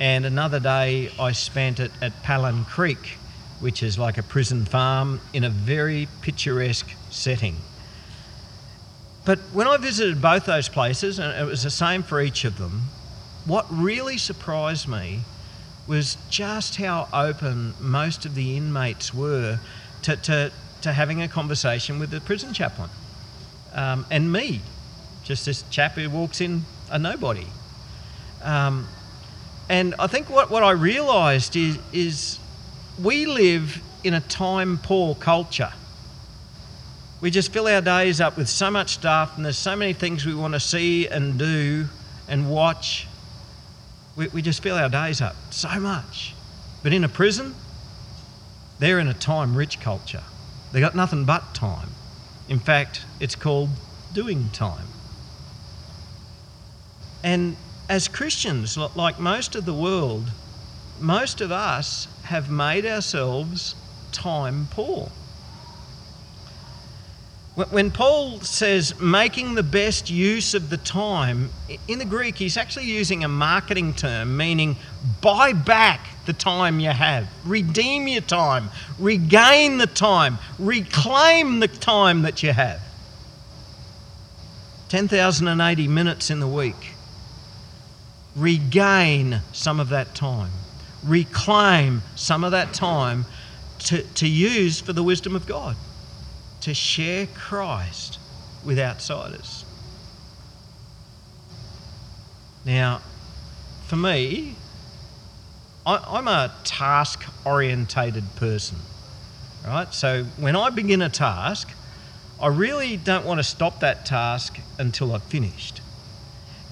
and 0.00 0.24
another 0.24 0.58
day 0.58 1.10
I 1.18 1.32
spent 1.32 1.80
it 1.80 1.92
at 2.00 2.22
Palen 2.22 2.66
Creek, 2.66 3.18
which 3.60 3.82
is 3.82 3.98
like 3.98 4.18
a 4.18 4.22
prison 4.22 4.64
farm 4.64 5.20
in 5.32 5.44
a 5.44 5.50
very 5.50 6.08
picturesque 6.22 6.90
setting. 7.10 7.56
But 9.24 9.38
when 9.52 9.68
I 9.68 9.76
visited 9.76 10.20
both 10.20 10.46
those 10.46 10.68
places, 10.68 11.18
and 11.18 11.32
it 11.40 11.44
was 11.44 11.62
the 11.62 11.70
same 11.70 12.02
for 12.02 12.20
each 12.20 12.44
of 12.44 12.58
them, 12.58 12.82
what 13.44 13.66
really 13.70 14.18
surprised 14.18 14.88
me 14.88 15.20
was 15.86 16.16
just 16.30 16.76
how 16.76 17.08
open 17.12 17.74
most 17.80 18.24
of 18.24 18.34
the 18.34 18.56
inmates 18.56 19.12
were 19.12 19.58
to, 20.02 20.16
to, 20.16 20.52
to 20.82 20.92
having 20.92 21.22
a 21.22 21.28
conversation 21.28 21.98
with 21.98 22.10
the 22.10 22.20
prison 22.20 22.52
chaplain. 22.52 22.90
Um, 23.74 24.06
and 24.10 24.32
me, 24.32 24.60
just 25.24 25.46
this 25.46 25.62
chap 25.70 25.92
who 25.92 26.08
walks 26.10 26.40
in 26.40 26.62
a 26.90 26.98
nobody. 26.98 27.46
Um, 28.42 28.86
and 29.68 29.94
I 29.98 30.06
think 30.06 30.28
what, 30.28 30.50
what 30.50 30.62
I 30.62 30.72
realised 30.72 31.56
is, 31.56 31.78
is 31.92 32.38
we 33.02 33.26
live 33.26 33.80
in 34.04 34.14
a 34.14 34.20
time 34.20 34.78
poor 34.78 35.14
culture. 35.14 35.72
We 37.20 37.30
just 37.30 37.52
fill 37.52 37.68
our 37.68 37.80
days 37.80 38.20
up 38.20 38.36
with 38.36 38.48
so 38.48 38.70
much 38.70 38.90
stuff, 38.90 39.36
and 39.36 39.44
there's 39.44 39.58
so 39.58 39.76
many 39.76 39.92
things 39.92 40.26
we 40.26 40.34
want 40.34 40.54
to 40.54 40.60
see 40.60 41.06
and 41.06 41.38
do 41.38 41.86
and 42.28 42.50
watch. 42.50 43.06
We, 44.16 44.28
we 44.28 44.42
just 44.42 44.62
fill 44.62 44.76
our 44.76 44.88
days 44.88 45.20
up 45.20 45.36
so 45.50 45.80
much. 45.80 46.34
But 46.82 46.92
in 46.92 47.04
a 47.04 47.08
prison, 47.08 47.54
they're 48.78 48.98
in 48.98 49.08
a 49.08 49.14
time 49.14 49.56
rich 49.56 49.80
culture. 49.80 50.22
They 50.72 50.80
got 50.80 50.94
nothing 50.94 51.24
but 51.24 51.54
time. 51.54 51.90
In 52.48 52.58
fact, 52.58 53.02
it's 53.20 53.34
called 53.34 53.70
doing 54.12 54.48
time. 54.52 54.86
And 57.22 57.56
as 57.88 58.08
Christians, 58.08 58.76
like 58.76 59.20
most 59.20 59.54
of 59.54 59.64
the 59.64 59.74
world, 59.74 60.24
most 61.00 61.40
of 61.40 61.52
us 61.52 62.08
have 62.24 62.50
made 62.50 62.84
ourselves 62.84 63.74
time 64.12 64.68
poor. 64.70 65.10
When 67.54 67.90
Paul 67.90 68.40
says 68.40 68.98
making 68.98 69.56
the 69.56 69.62
best 69.62 70.08
use 70.08 70.54
of 70.54 70.70
the 70.70 70.78
time, 70.78 71.50
in 71.86 71.98
the 71.98 72.06
Greek, 72.06 72.36
he's 72.36 72.56
actually 72.56 72.86
using 72.86 73.24
a 73.24 73.28
marketing 73.28 73.92
term 73.92 74.38
meaning 74.38 74.76
buy 75.20 75.52
back 75.52 76.00
the 76.24 76.32
time 76.32 76.80
you 76.80 76.88
have, 76.88 77.28
redeem 77.44 78.08
your 78.08 78.22
time, 78.22 78.70
regain 78.98 79.76
the 79.76 79.86
time, 79.86 80.38
reclaim 80.58 81.60
the 81.60 81.68
time 81.68 82.22
that 82.22 82.42
you 82.42 82.54
have. 82.54 82.80
10,080 84.88 85.88
minutes 85.88 86.30
in 86.30 86.40
the 86.40 86.48
week. 86.48 86.94
Regain 88.34 89.42
some 89.52 89.78
of 89.78 89.90
that 89.90 90.14
time, 90.14 90.52
reclaim 91.04 92.00
some 92.16 92.44
of 92.44 92.52
that 92.52 92.72
time 92.72 93.26
to, 93.80 94.02
to 94.14 94.26
use 94.26 94.80
for 94.80 94.94
the 94.94 95.02
wisdom 95.02 95.36
of 95.36 95.44
God 95.44 95.76
to 96.62 96.74
share 96.74 97.26
Christ 97.34 98.18
with 98.64 98.78
outsiders. 98.78 99.64
Now, 102.64 103.02
for 103.86 103.96
me, 103.96 104.54
I, 105.84 106.18
am 106.18 106.28
a 106.28 106.52
task 106.64 107.24
orientated 107.44 108.24
person, 108.36 108.78
right? 109.66 109.92
So 109.92 110.24
when 110.38 110.54
I 110.54 110.70
begin 110.70 111.02
a 111.02 111.08
task, 111.08 111.70
I 112.40 112.46
really 112.46 112.96
don't 112.96 113.26
want 113.26 113.38
to 113.38 113.44
stop 113.44 113.80
that 113.80 114.06
task 114.06 114.58
until 114.78 115.12
I've 115.14 115.24
finished. 115.24 115.80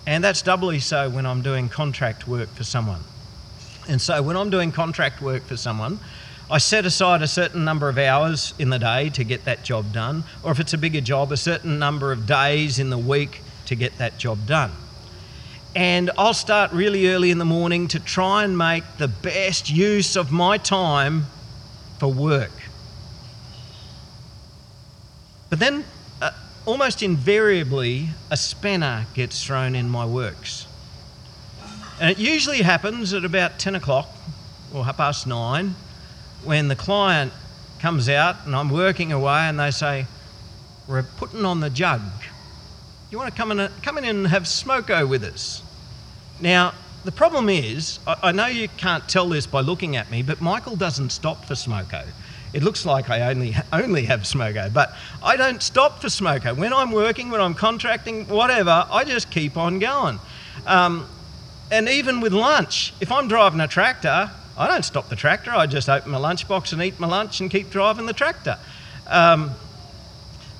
And 0.07 0.23
that's 0.23 0.43
doubly 0.43 0.79
so 0.79 1.11
when 1.11 1.27
I'm 1.27 1.43
doing 1.43 1.69
contract 1.69 2.29
work 2.29 2.49
for 2.51 2.65
someone. 2.65 3.01
And 3.89 4.01
so 4.01 4.23
when 4.23 4.37
I'm 4.37 4.51
doing 4.51 4.71
contract 4.71 5.21
work 5.21 5.43
for 5.43 5.57
someone, 5.57 5.99
I 6.53 6.59
set 6.59 6.85
aside 6.85 7.23
a 7.23 7.29
certain 7.29 7.65
number 7.65 7.89
of 7.89 7.97
hours 7.97 8.55
in 8.59 8.71
the 8.71 8.79
day 8.81 9.09
to 9.11 9.23
get 9.23 9.45
that 9.45 9.63
job 9.63 9.93
done, 9.93 10.25
or 10.43 10.51
if 10.51 10.59
it's 10.59 10.73
a 10.73 10.79
bigger 10.79 11.01
job, 11.01 11.31
a 11.31 11.37
certain 11.37 11.79
number 11.79 12.11
of 12.11 12.27
days 12.27 12.81
in 12.81 12.91
the 12.91 12.99
week 12.99 13.41
to 13.67 13.77
get 13.77 13.97
that 13.99 14.19
job 14.19 14.47
done. 14.47 14.73
And 15.77 16.11
I'll 16.19 16.35
start 16.35 16.73
really 16.73 17.09
early 17.09 17.31
in 17.31 17.39
the 17.39 17.45
morning 17.45 17.87
to 17.89 18.01
try 18.01 18.43
and 18.43 18.59
make 18.59 18.83
the 18.99 19.07
best 19.07 19.71
use 19.71 20.17
of 20.17 20.33
my 20.33 20.59
time 20.59 21.27
for 22.01 22.13
work. 22.13 22.51
But 25.51 25.61
then, 25.61 25.85
uh, 26.21 26.33
almost 26.67 27.01
invariably, 27.01 28.09
a 28.29 28.37
spanner 28.37 29.07
gets 29.15 29.45
thrown 29.45 29.77
in 29.77 29.89
my 29.89 30.05
works. 30.05 30.67
And 32.01 32.11
it 32.11 32.19
usually 32.19 32.63
happens 32.63 33.15
at 33.15 33.25
about 33.25 33.61
10 33.61 33.77
o'clock 33.77 34.09
or 34.75 34.85
half 34.85 34.97
past 34.97 35.29
nine 35.29 35.77
when 36.45 36.69
the 36.69 36.77
client 36.77 37.33
comes 37.81 38.09
out 38.09 38.37
and 38.45 38.55
I'm 38.55 38.71
working 38.71 39.13
away 39.13 39.41
and 39.41 39.59
they 39.59 39.71
say, 39.71 40.07
We're 40.89 41.03
putting 41.03 41.45
on 41.45 41.61
the 41.61 41.71
jug. 41.71 42.03
You 43.11 43.19
want 43.19 43.31
to 43.31 43.37
come 43.37 43.51
in, 43.53 43.71
come 43.83 43.99
in 43.99 44.05
and 44.05 44.27
have 44.29 44.45
smoko 44.45 45.09
with 45.09 45.25
us? 45.25 45.63
Now, 46.41 46.75
the 47.05 47.13
problem 47.13 47.49
is, 47.49 47.99
I, 48.07 48.33
know 48.33 48.47
you 48.47 48.69
can't 48.69 49.09
tell 49.09 49.29
this 49.29 49.47
by 49.47 49.61
looking 49.61 49.97
at 49.97 50.11
me, 50.11 50.23
but 50.23 50.41
Michael 50.41 50.77
doesn't 50.77 51.11
stop 51.11 51.45
for 51.47 51.55
smoko. 51.55 52.07
It 52.53 52.63
looks 52.63 52.85
like 52.85 53.09
I 53.11 53.31
only 53.31 53.55
only 53.73 54.05
have 54.05 54.21
smoko, 54.21 54.73
but 54.73 54.95
I 55.23 55.37
don't 55.37 55.63
stop 55.63 56.01
for 56.01 56.09
smoko. 56.09 56.57
When 56.57 56.73
I'm 56.73 56.91
working, 56.91 57.31
when 57.31 57.41
I'm 57.41 57.55
contracting, 57.55 58.27
whatever, 58.27 58.87
I 58.91 59.05
just 59.05 59.31
keep 59.31 59.57
on 59.57 59.79
going. 59.79 60.19
Um, 60.67 61.07
and 61.71 61.89
even 61.89 62.21
with 62.21 62.33
lunch, 62.33 62.93
if 63.01 63.13
I'm 63.13 63.29
driving 63.29 63.61
a 63.61 63.69
tractor, 63.69 64.31
I 64.57 64.67
don't 64.67 64.85
stop 64.85 65.09
the 65.09 65.17
tractor. 65.17 65.53
I 65.53 65.67
just 65.67 65.89
open 65.89 66.11
my 66.11 66.19
lunchbox 66.19 66.73
and 66.73 66.83
eat 66.83 67.01
my 67.01 67.07
lunch 67.07 67.41
and 67.41 67.51
keep 67.51 67.71
driving 67.71 68.07
the 68.07 68.13
tractor. 68.13 68.59
Um, 69.07 69.53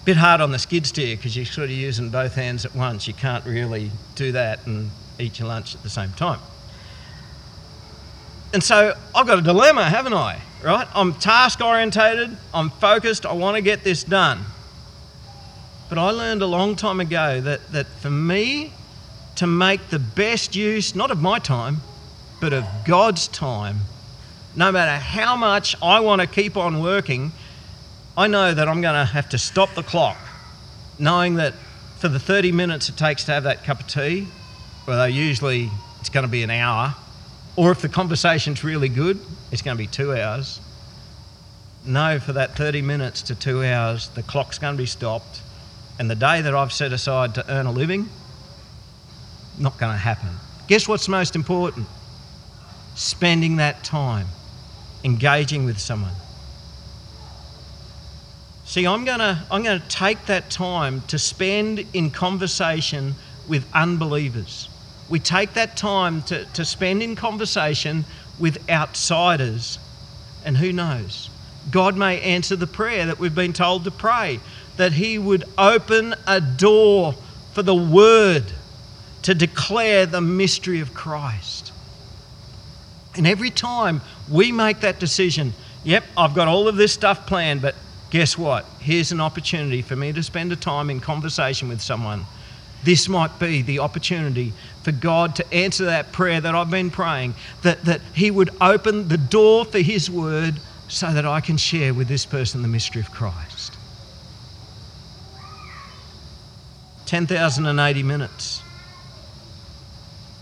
bit 0.05 0.17
hard 0.17 0.41
on 0.41 0.51
the 0.51 0.59
skid 0.59 0.87
steer 0.87 1.17
because 1.17 1.37
you're 1.37 1.45
sort 1.45 1.67
of 1.67 1.77
using 1.77 2.09
both 2.09 2.35
hands 2.35 2.65
at 2.65 2.75
once. 2.75 3.07
You 3.07 3.15
can't 3.15 3.45
really 3.45 3.91
do 4.15 4.33
that 4.33 4.67
and 4.67 4.91
eat 5.19 5.39
your 5.39 5.49
lunch 5.49 5.75
at 5.75 5.83
the 5.83 5.91
same 5.91 6.11
time. 6.13 6.41
And 8.53 8.63
so 8.63 8.97
I've 9.15 9.27
got 9.27 9.39
a 9.39 9.43
dilemma, 9.43 9.85
haven't 9.85 10.15
I? 10.15 10.41
Right? 10.63 10.89
I'm 10.95 11.15
task 11.15 11.61
orientated, 11.61 12.37
I'm 12.53 12.71
focused, 12.71 13.25
I 13.25 13.33
want 13.33 13.57
to 13.57 13.63
get 13.63 13.85
this 13.85 14.03
done. 14.03 14.41
But 15.89 15.99
I 15.99 16.11
learned 16.11 16.43
a 16.43 16.47
long 16.47 16.77
time 16.77 17.01
ago 17.01 17.41
that, 17.41 17.73
that 17.73 17.87
for 17.87 18.11
me 18.11 18.73
to 19.37 19.47
make 19.47 19.89
the 19.89 19.99
best 19.99 20.55
use, 20.55 20.95
not 20.95 21.11
of 21.11 21.21
my 21.21 21.39
time, 21.39 21.79
but 22.41 22.53
of 22.53 22.67
God's 22.87 23.29
time, 23.29 23.81
no 24.57 24.73
matter 24.73 24.99
how 24.99 25.37
much 25.37 25.77
I 25.83 26.01
want 26.01 26.21
to 26.23 26.27
keep 26.27 26.57
on 26.57 26.83
working, 26.83 27.33
I 28.17 28.27
know 28.27 28.53
that 28.53 28.69
I'm 28.69 28.81
going 28.81 28.95
to 28.95 29.05
have 29.05 29.29
to 29.31 29.39
stop 29.39 29.75
the 29.75 29.83
clock, 29.83 30.19
knowing 30.99 31.35
that 31.37 31.55
for 31.99 32.09
the 32.09 32.19
30 32.19 32.53
minutes 32.53 32.89
it 32.89 32.97
takes 32.97 33.25
to 33.25 33.33
have 33.33 33.45
that 33.45 33.63
cup 33.65 33.81
of 33.81 33.87
tea, 33.87 34.27
although 34.89 35.05
usually 35.05 35.71
it's 36.01 36.09
going 36.09 36.25
to 36.25 36.31
be 36.31 36.43
an 36.43 36.51
hour, 36.51 36.95
or 37.57 37.71
if 37.71 37.83
the 37.83 37.89
conversation's 37.89 38.65
really 38.65 38.89
good, 38.89 39.21
it's 39.53 39.63
going 39.63 39.77
to 39.77 39.79
be 39.83 39.87
two 39.87 40.17
hours. 40.17 40.61
No, 41.85 42.19
for 42.19 42.33
that 42.33 42.57
30 42.57 42.83
minutes 42.83 43.23
to 43.23 43.35
two 43.35 43.65
hours, 43.65 44.09
the 44.09 44.23
clock's 44.23 44.59
going 44.59 44.75
to 44.75 44.83
be 44.83 44.87
stopped, 44.87 45.41
and 45.99 46.11
the 46.11 46.15
day 46.15 46.41
that 46.41 46.55
I've 46.55 46.73
set 46.73 46.93
aside 46.93 47.35
to 47.37 47.51
earn 47.51 47.67
a 47.67 47.73
living, 47.73 48.09
not 49.59 49.79
going 49.79 49.93
to 49.93 49.99
happen. 49.99 50.31
Guess 50.67 50.89
what's 50.89 51.09
most 51.09 51.37
important? 51.37 51.87
Spending 53.01 53.57
that 53.57 53.83
time 53.83 54.27
engaging 55.05 55.65
with 55.65 55.79
someone. 55.79 56.13
See, 58.67 58.87
I'm 58.87 59.07
going 59.07 59.21
to 59.21 59.43
I'm 59.51 59.63
going 59.63 59.81
to 59.81 59.89
take 59.89 60.27
that 60.27 60.51
time 60.51 61.01
to 61.09 61.19
spend 61.19 61.87
in 61.95 62.11
conversation 62.11 63.15
with 63.49 63.67
unbelievers. 63.73 64.69
We 65.09 65.19
take 65.19 65.55
that 65.55 65.79
time 65.79 66.21
to, 66.25 66.45
to 66.45 66.63
spend 66.63 67.03
in 67.03 67.17
conversation 67.17 68.05
with 68.39 68.69
outsiders. 68.69 69.79
And 70.45 70.59
who 70.59 70.71
knows? 70.71 71.31
God 71.71 71.97
may 71.97 72.21
answer 72.21 72.55
the 72.55 72.67
prayer 72.67 73.07
that 73.07 73.19
we've 73.19 73.35
been 73.35 73.55
told 73.55 73.85
to 73.85 73.91
pray, 73.91 74.41
that 74.77 74.93
He 74.93 75.17
would 75.17 75.45
open 75.57 76.15
a 76.27 76.39
door 76.43 77.15
for 77.55 77.63
the 77.63 77.75
Word 77.75 78.45
to 79.23 79.35
declare 79.35 80.05
the 80.05 80.21
mystery 80.21 80.81
of 80.81 80.93
Christ. 80.93 81.70
And 83.17 83.27
every 83.27 83.51
time 83.51 84.01
we 84.31 84.53
make 84.53 84.81
that 84.81 85.01
decision, 85.01 85.53
yep, 85.85 86.05
I've 86.17 86.35
got 86.35 86.49
all 86.49 86.69
of 86.69 86.77
this 86.77 86.93
stuff 86.93 87.27
planned, 87.27 87.63
but 87.63 87.75
guess 88.11 88.39
what? 88.39 88.65
Here's 88.79 89.13
an 89.13 89.21
opportunity 89.21 89.83
for 89.83 89.97
me 89.97 90.13
to 90.13 90.23
spend 90.23 90.53
a 90.53 90.57
time 90.57 90.91
in 90.91 91.01
conversation 91.01 91.69
with 91.69 91.81
someone. 91.81 92.27
This 92.83 93.09
might 93.09 93.39
be 93.39 93.63
the 93.63 93.81
opportunity 93.81 94.53
for 94.83 94.93
God 94.93 95.37
to 95.37 95.53
answer 95.53 95.87
that 95.87 96.13
prayer 96.13 96.41
that 96.41 96.55
I've 96.55 96.71
been 96.71 96.91
praying, 96.91 97.35
that, 97.63 97.85
that 97.85 98.01
He 98.15 98.31
would 98.31 98.51
open 98.61 99.09
the 99.09 99.19
door 99.19 99.65
for 99.65 99.81
His 99.81 100.11
word 100.11 100.61
so 100.89 101.13
that 101.13 101.27
I 101.27 101.41
can 101.41 101.57
share 101.57 101.93
with 101.93 102.09
this 102.09 102.25
person 102.25 102.63
the 102.63 102.69
mystery 102.69 103.01
of 103.01 103.11
Christ. 103.11 103.77
10,080 107.07 108.03
minutes. 108.03 108.61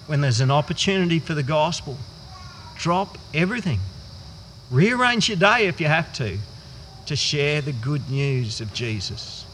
When 0.06 0.20
there's 0.20 0.40
an 0.40 0.50
opportunity 0.50 1.18
for 1.18 1.34
the 1.34 1.42
gospel, 1.42 1.96
drop 2.78 3.18
everything. 3.34 3.80
Rearrange 4.70 5.28
your 5.28 5.38
day 5.38 5.66
if 5.66 5.80
you 5.80 5.86
have 5.86 6.12
to, 6.14 6.38
to 7.06 7.16
share 7.16 7.60
the 7.60 7.72
good 7.72 8.08
news 8.10 8.60
of 8.60 8.72
Jesus. 8.72 9.44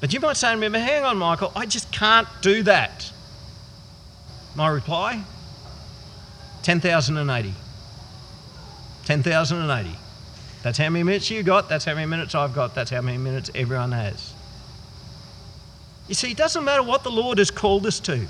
But 0.00 0.12
you 0.12 0.20
might 0.20 0.36
say 0.36 0.54
to 0.54 0.56
me, 0.68 0.78
hang 0.78 1.04
on, 1.04 1.18
Michael, 1.18 1.52
I 1.54 1.66
just 1.66 1.92
can't 1.92 2.28
do 2.40 2.62
that. 2.64 3.12
My 4.54 4.68
reply 4.68 5.22
10,080. 6.62 7.54
10,080. 9.04 9.90
That's 10.62 10.78
how 10.78 10.90
many 10.90 11.02
minutes 11.02 11.30
you 11.30 11.42
got, 11.42 11.68
that's 11.68 11.84
how 11.84 11.94
many 11.94 12.06
minutes 12.06 12.34
I've 12.34 12.54
got, 12.54 12.74
that's 12.74 12.90
how 12.90 13.00
many 13.00 13.18
minutes 13.18 13.50
everyone 13.54 13.92
has. 13.92 14.34
You 16.08 16.14
see, 16.14 16.32
it 16.32 16.36
doesn't 16.36 16.64
matter 16.64 16.82
what 16.82 17.04
the 17.04 17.10
Lord 17.10 17.38
has 17.38 17.50
called 17.50 17.86
us 17.86 18.00
to. 18.00 18.26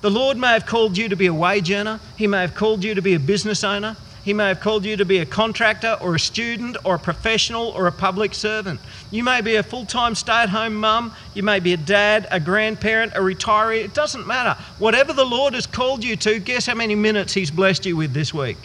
The 0.00 0.10
Lord 0.10 0.36
may 0.36 0.52
have 0.52 0.64
called 0.64 0.96
you 0.96 1.08
to 1.08 1.16
be 1.16 1.26
a 1.26 1.34
wage 1.34 1.72
earner, 1.72 1.98
He 2.16 2.28
may 2.28 2.42
have 2.42 2.54
called 2.54 2.84
you 2.84 2.94
to 2.94 3.02
be 3.02 3.14
a 3.14 3.18
business 3.18 3.64
owner, 3.64 3.96
He 4.24 4.32
may 4.32 4.46
have 4.46 4.60
called 4.60 4.84
you 4.84 4.96
to 4.96 5.04
be 5.04 5.18
a 5.18 5.26
contractor 5.26 5.98
or 6.00 6.14
a 6.14 6.20
student 6.20 6.76
or 6.84 6.94
a 6.94 6.98
professional 7.00 7.68
or 7.70 7.88
a 7.88 7.92
public 7.92 8.32
servant. 8.32 8.78
You 9.10 9.24
may 9.24 9.40
be 9.40 9.56
a 9.56 9.64
full 9.64 9.86
time 9.86 10.14
stay 10.14 10.42
at 10.42 10.50
home 10.50 10.76
mum, 10.76 11.12
you 11.34 11.42
may 11.42 11.58
be 11.58 11.72
a 11.72 11.76
dad, 11.76 12.28
a 12.30 12.38
grandparent, 12.38 13.14
a 13.14 13.18
retiree, 13.18 13.84
it 13.84 13.92
doesn't 13.92 14.24
matter. 14.24 14.60
Whatever 14.78 15.12
the 15.12 15.24
Lord 15.24 15.54
has 15.54 15.66
called 15.66 16.04
you 16.04 16.14
to, 16.16 16.38
guess 16.38 16.66
how 16.66 16.74
many 16.74 16.94
minutes 16.94 17.34
He's 17.34 17.50
blessed 17.50 17.84
you 17.84 17.96
with 17.96 18.12
this 18.12 18.32
week? 18.32 18.58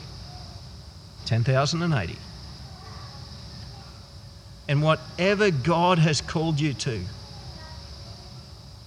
10,080. 1.25 2.15
And 4.67 4.83
whatever 4.83 5.49
God 5.49 5.97
has 5.97 6.21
called 6.21 6.59
you 6.59 6.75
to, 6.75 7.01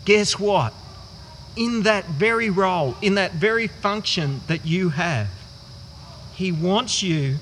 guess 0.04 0.38
what? 0.38 0.72
In 1.56 1.82
that 1.82 2.04
very 2.04 2.50
role, 2.50 2.96
in 3.00 3.14
that 3.14 3.32
very 3.32 3.66
function 3.66 4.42
that 4.46 4.66
you 4.66 4.90
have. 4.90 5.28
He 6.34 6.52
wants 6.52 7.02
you 7.02 7.36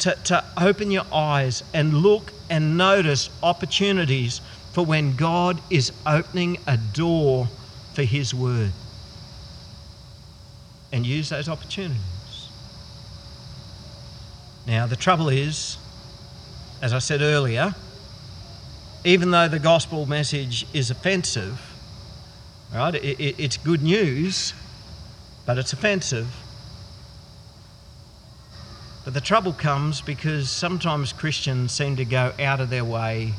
to, 0.00 0.16
to 0.24 0.44
open 0.60 0.90
your 0.90 1.06
eyes 1.12 1.62
and 1.72 1.94
look 1.94 2.32
and 2.50 2.76
notice 2.76 3.30
opportunities 3.42 4.40
for 4.72 4.84
when 4.84 5.14
God 5.14 5.60
is 5.70 5.92
opening 6.04 6.58
a 6.66 6.76
door 6.76 7.48
for 7.94 8.02
His 8.02 8.34
Word. 8.34 8.72
And 10.90 11.06
use 11.06 11.28
those 11.28 11.48
opportunities. 11.48 12.48
Now, 14.66 14.86
the 14.86 14.96
trouble 14.96 15.28
is, 15.28 15.76
as 16.80 16.92
I 16.92 16.98
said 16.98 17.22
earlier, 17.22 17.74
even 19.04 19.30
though 19.30 19.48
the 19.48 19.58
gospel 19.58 20.06
message 20.06 20.66
is 20.72 20.90
offensive, 20.90 21.71
Right? 22.74 22.94
It, 22.94 23.20
it, 23.20 23.34
it's 23.38 23.56
good 23.56 23.82
news, 23.82 24.54
but 25.44 25.58
it's 25.58 25.72
offensive. 25.72 26.28
But 29.04 29.14
the 29.14 29.20
trouble 29.20 29.52
comes 29.52 30.00
because 30.00 30.48
sometimes 30.50 31.12
Christians 31.12 31.72
seem 31.72 31.96
to 31.96 32.04
go 32.04 32.32
out 32.38 32.60
of 32.60 32.70
their 32.70 32.84
way 32.84 33.34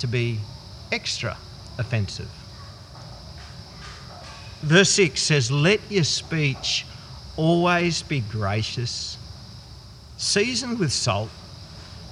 to 0.00 0.06
be 0.06 0.40
extra 0.92 1.36
offensive. 1.78 2.28
Verse 4.62 4.90
6 4.90 5.22
says, 5.22 5.50
Let 5.50 5.80
your 5.90 6.04
speech 6.04 6.84
always 7.36 8.02
be 8.02 8.20
gracious, 8.20 9.16
seasoned 10.16 10.78
with 10.78 10.92
salt, 10.92 11.30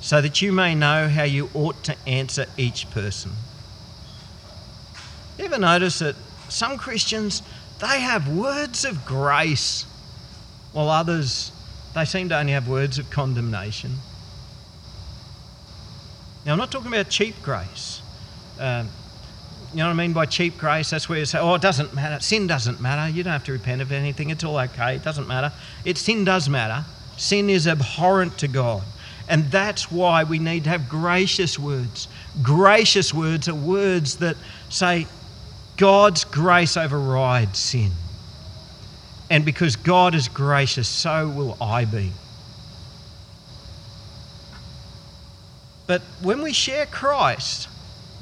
so 0.00 0.20
that 0.20 0.40
you 0.40 0.52
may 0.52 0.74
know 0.74 1.08
how 1.08 1.24
you 1.24 1.50
ought 1.54 1.82
to 1.84 1.96
answer 2.06 2.46
each 2.56 2.88
person. 2.90 3.32
You 5.38 5.46
ever 5.46 5.58
notice 5.58 5.98
that 5.98 6.14
some 6.54 6.78
Christians, 6.78 7.42
they 7.80 8.00
have 8.00 8.28
words 8.28 8.84
of 8.84 9.04
grace, 9.04 9.84
while 10.72 10.88
others, 10.88 11.50
they 11.94 12.04
seem 12.04 12.28
to 12.28 12.38
only 12.38 12.52
have 12.52 12.68
words 12.68 12.98
of 12.98 13.10
condemnation. 13.10 13.96
Now, 16.46 16.52
I'm 16.52 16.58
not 16.58 16.70
talking 16.70 16.88
about 16.88 17.08
cheap 17.08 17.34
grace. 17.42 18.02
Um, 18.60 18.88
you 19.72 19.78
know 19.78 19.86
what 19.86 19.94
I 19.94 19.96
mean 19.96 20.12
by 20.12 20.26
cheap 20.26 20.56
grace? 20.56 20.90
That's 20.90 21.08
where 21.08 21.18
you 21.18 21.24
say, 21.24 21.38
oh, 21.40 21.54
it 21.54 21.62
doesn't 21.62 21.94
matter. 21.94 22.22
Sin 22.22 22.46
doesn't 22.46 22.80
matter. 22.80 23.12
You 23.12 23.24
don't 23.24 23.32
have 23.32 23.44
to 23.44 23.52
repent 23.52 23.82
of 23.82 23.90
anything. 23.90 24.30
It's 24.30 24.44
all 24.44 24.58
okay. 24.58 24.96
It 24.96 25.02
doesn't 25.02 25.26
matter. 25.26 25.52
It, 25.84 25.98
sin 25.98 26.24
does 26.24 26.48
matter. 26.48 26.84
Sin 27.16 27.50
is 27.50 27.66
abhorrent 27.66 28.38
to 28.38 28.48
God. 28.48 28.82
And 29.28 29.50
that's 29.50 29.90
why 29.90 30.22
we 30.22 30.38
need 30.38 30.64
to 30.64 30.70
have 30.70 30.88
gracious 30.88 31.58
words. 31.58 32.06
Gracious 32.42 33.12
words 33.12 33.48
are 33.48 33.54
words 33.54 34.18
that 34.18 34.36
say, 34.68 35.06
God's 35.76 36.24
grace 36.24 36.76
overrides 36.76 37.58
sin. 37.58 37.90
And 39.30 39.44
because 39.44 39.76
God 39.76 40.14
is 40.14 40.28
gracious, 40.28 40.88
so 40.88 41.28
will 41.28 41.56
I 41.60 41.84
be. 41.84 42.12
But 45.86 46.02
when 46.22 46.42
we 46.42 46.52
share 46.52 46.86
Christ, 46.86 47.68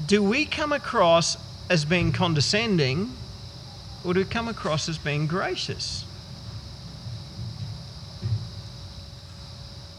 do 0.07 0.23
we 0.23 0.45
come 0.47 0.73
across 0.73 1.37
as 1.71 1.85
being 1.85 2.13
condescending 2.13 3.13
or 4.05 4.15
do 4.15 4.21
we 4.21 4.27
come 4.27 4.49
across 4.49 4.89
as 4.89 4.99
being 4.99 5.27
gracious? 5.27 6.05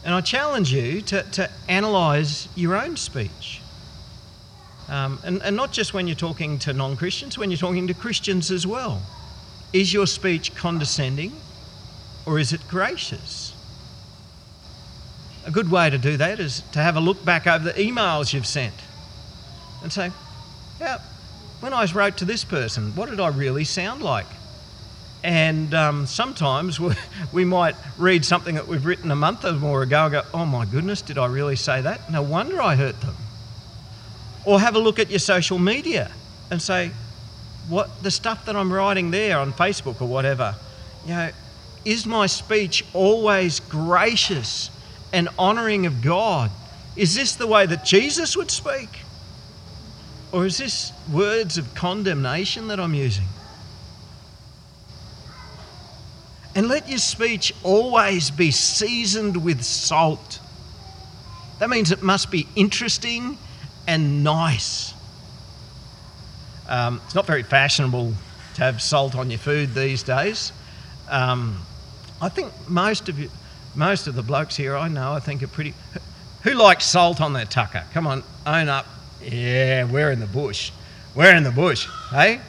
And 0.04 0.14
I 0.14 0.20
challenge 0.20 0.72
you 0.72 1.00
to, 1.02 1.22
to 1.22 1.50
analyse 1.66 2.48
your 2.54 2.76
own 2.76 2.96
speech. 2.96 3.62
Um, 4.88 5.18
and, 5.24 5.42
and 5.42 5.56
not 5.56 5.72
just 5.72 5.94
when 5.94 6.06
you're 6.06 6.16
talking 6.16 6.58
to 6.60 6.72
non 6.72 6.96
Christians, 6.96 7.38
when 7.38 7.50
you're 7.50 7.58
talking 7.58 7.86
to 7.86 7.94
Christians 7.94 8.50
as 8.50 8.66
well. 8.66 9.02
Is 9.72 9.92
your 9.92 10.06
speech 10.06 10.54
condescending 10.54 11.32
or 12.26 12.38
is 12.38 12.52
it 12.52 12.60
gracious? 12.68 13.54
A 15.46 15.50
good 15.50 15.70
way 15.70 15.90
to 15.90 15.98
do 15.98 16.16
that 16.16 16.38
is 16.38 16.62
to 16.72 16.78
have 16.78 16.96
a 16.96 17.00
look 17.00 17.24
back 17.24 17.46
over 17.46 17.64
the 17.64 17.72
emails 17.72 18.32
you've 18.32 18.46
sent 18.46 18.74
and 19.82 19.92
say, 19.92 20.10
yeah, 20.80 20.98
when 21.60 21.72
I 21.72 21.84
wrote 21.92 22.18
to 22.18 22.24
this 22.24 22.44
person, 22.44 22.94
what 22.94 23.10
did 23.10 23.20
I 23.20 23.28
really 23.28 23.64
sound 23.64 24.02
like? 24.02 24.26
And 25.22 25.72
um, 25.74 26.06
sometimes 26.06 26.78
we, 26.80 26.94
we 27.32 27.44
might 27.44 27.74
read 27.98 28.24
something 28.24 28.54
that 28.54 28.68
we've 28.68 28.84
written 28.84 29.10
a 29.10 29.16
month 29.16 29.44
or 29.44 29.52
more 29.52 29.82
ago 29.82 30.04
and 30.04 30.12
go, 30.12 30.22
oh 30.32 30.46
my 30.46 30.66
goodness, 30.66 31.02
did 31.02 31.18
I 31.18 31.26
really 31.26 31.56
say 31.56 31.80
that? 31.80 32.10
No 32.10 32.22
wonder 32.22 32.60
I 32.62 32.76
hurt 32.76 33.00
them. 33.00 33.16
Or 34.46 34.60
have 34.60 34.76
a 34.76 34.78
look 34.78 34.98
at 34.98 35.10
your 35.10 35.18
social 35.18 35.58
media 35.58 36.10
and 36.50 36.60
say, 36.60 36.90
what 37.68 38.02
the 38.02 38.10
stuff 38.10 38.44
that 38.46 38.56
I'm 38.56 38.72
writing 38.72 39.10
there 39.10 39.38
on 39.38 39.52
Facebook 39.52 40.00
or 40.02 40.06
whatever, 40.06 40.54
you 41.06 41.14
know, 41.14 41.30
is 41.84 42.06
my 42.06 42.26
speech 42.26 42.84
always 42.92 43.60
gracious 43.60 44.70
and 45.12 45.28
honouring 45.38 45.86
of 45.86 46.02
God? 46.02 46.50
Is 46.96 47.14
this 47.14 47.36
the 47.36 47.46
way 47.46 47.66
that 47.66 47.84
Jesus 47.84 48.36
would 48.36 48.50
speak? 48.50 49.00
Or 50.32 50.44
is 50.44 50.58
this 50.58 50.92
words 51.12 51.58
of 51.58 51.74
condemnation 51.74 52.68
that 52.68 52.80
I'm 52.80 52.94
using? 52.94 53.26
And 56.54 56.68
let 56.68 56.88
your 56.88 56.98
speech 56.98 57.52
always 57.62 58.30
be 58.30 58.50
seasoned 58.50 59.44
with 59.44 59.62
salt. 59.62 60.40
That 61.58 61.68
means 61.68 61.90
it 61.90 62.02
must 62.02 62.30
be 62.30 62.46
interesting 62.54 63.38
and 63.86 64.24
nice. 64.24 64.94
Um, 66.68 67.00
it's 67.04 67.14
not 67.14 67.26
very 67.26 67.42
fashionable 67.42 68.14
to 68.54 68.60
have 68.62 68.80
salt 68.80 69.14
on 69.14 69.30
your 69.30 69.38
food 69.38 69.74
these 69.74 70.02
days. 70.02 70.52
Um, 71.08 71.60
I 72.20 72.28
think 72.28 72.52
most 72.68 73.08
of 73.08 73.18
you, 73.18 73.30
most 73.74 74.06
of 74.06 74.14
the 74.14 74.22
blokes 74.22 74.56
here 74.56 74.76
I 74.76 74.88
know, 74.88 75.12
I 75.12 75.20
think 75.20 75.42
are 75.42 75.48
pretty. 75.48 75.74
Who 76.42 76.52
likes 76.54 76.84
salt 76.84 77.20
on 77.20 77.32
their 77.32 77.44
tucker? 77.44 77.84
Come 77.92 78.06
on, 78.06 78.22
own 78.46 78.68
up. 78.68 78.86
Yeah, 79.22 79.84
we're 79.84 80.10
in 80.10 80.20
the 80.20 80.26
bush. 80.26 80.70
We're 81.14 81.34
in 81.34 81.44
the 81.44 81.50
bush, 81.50 81.88
hey? 82.10 82.40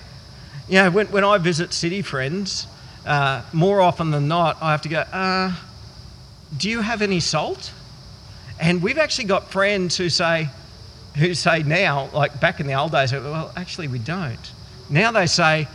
Yeah, 0.68 0.90
when, 0.90 1.08
when 1.08 1.24
I 1.24 1.38
visit 1.38 1.74
city 1.74 2.02
friends, 2.02 2.68
uh, 3.06 3.44
more 3.54 3.80
often 3.82 4.12
than 4.12 4.28
not, 4.28 4.58
I 4.62 4.72
have 4.72 4.82
to 4.82 4.90
go, 4.90 5.00
uh, 5.00 5.54
do 6.58 6.70
you 6.70 6.82
have 6.82 7.02
any 7.02 7.20
salt? 7.20 7.72
And 8.60 8.82
we've 8.82 8.98
actually 8.98 9.26
got 9.26 9.52
friends 9.52 9.98
who 9.98 10.10
say, 10.10 10.50
who 11.16 11.34
say 11.34 11.64
now, 11.64 12.10
like 12.14 12.40
back 12.40 12.60
in 12.60 12.68
the 12.68 12.74
old 12.74 12.92
days, 12.92 13.12
well, 13.14 13.52
actually, 13.56 13.88
we 13.88 14.00
don't. 14.00 14.52
Now 14.90 15.12
they 15.12 15.26
say, 15.26 15.68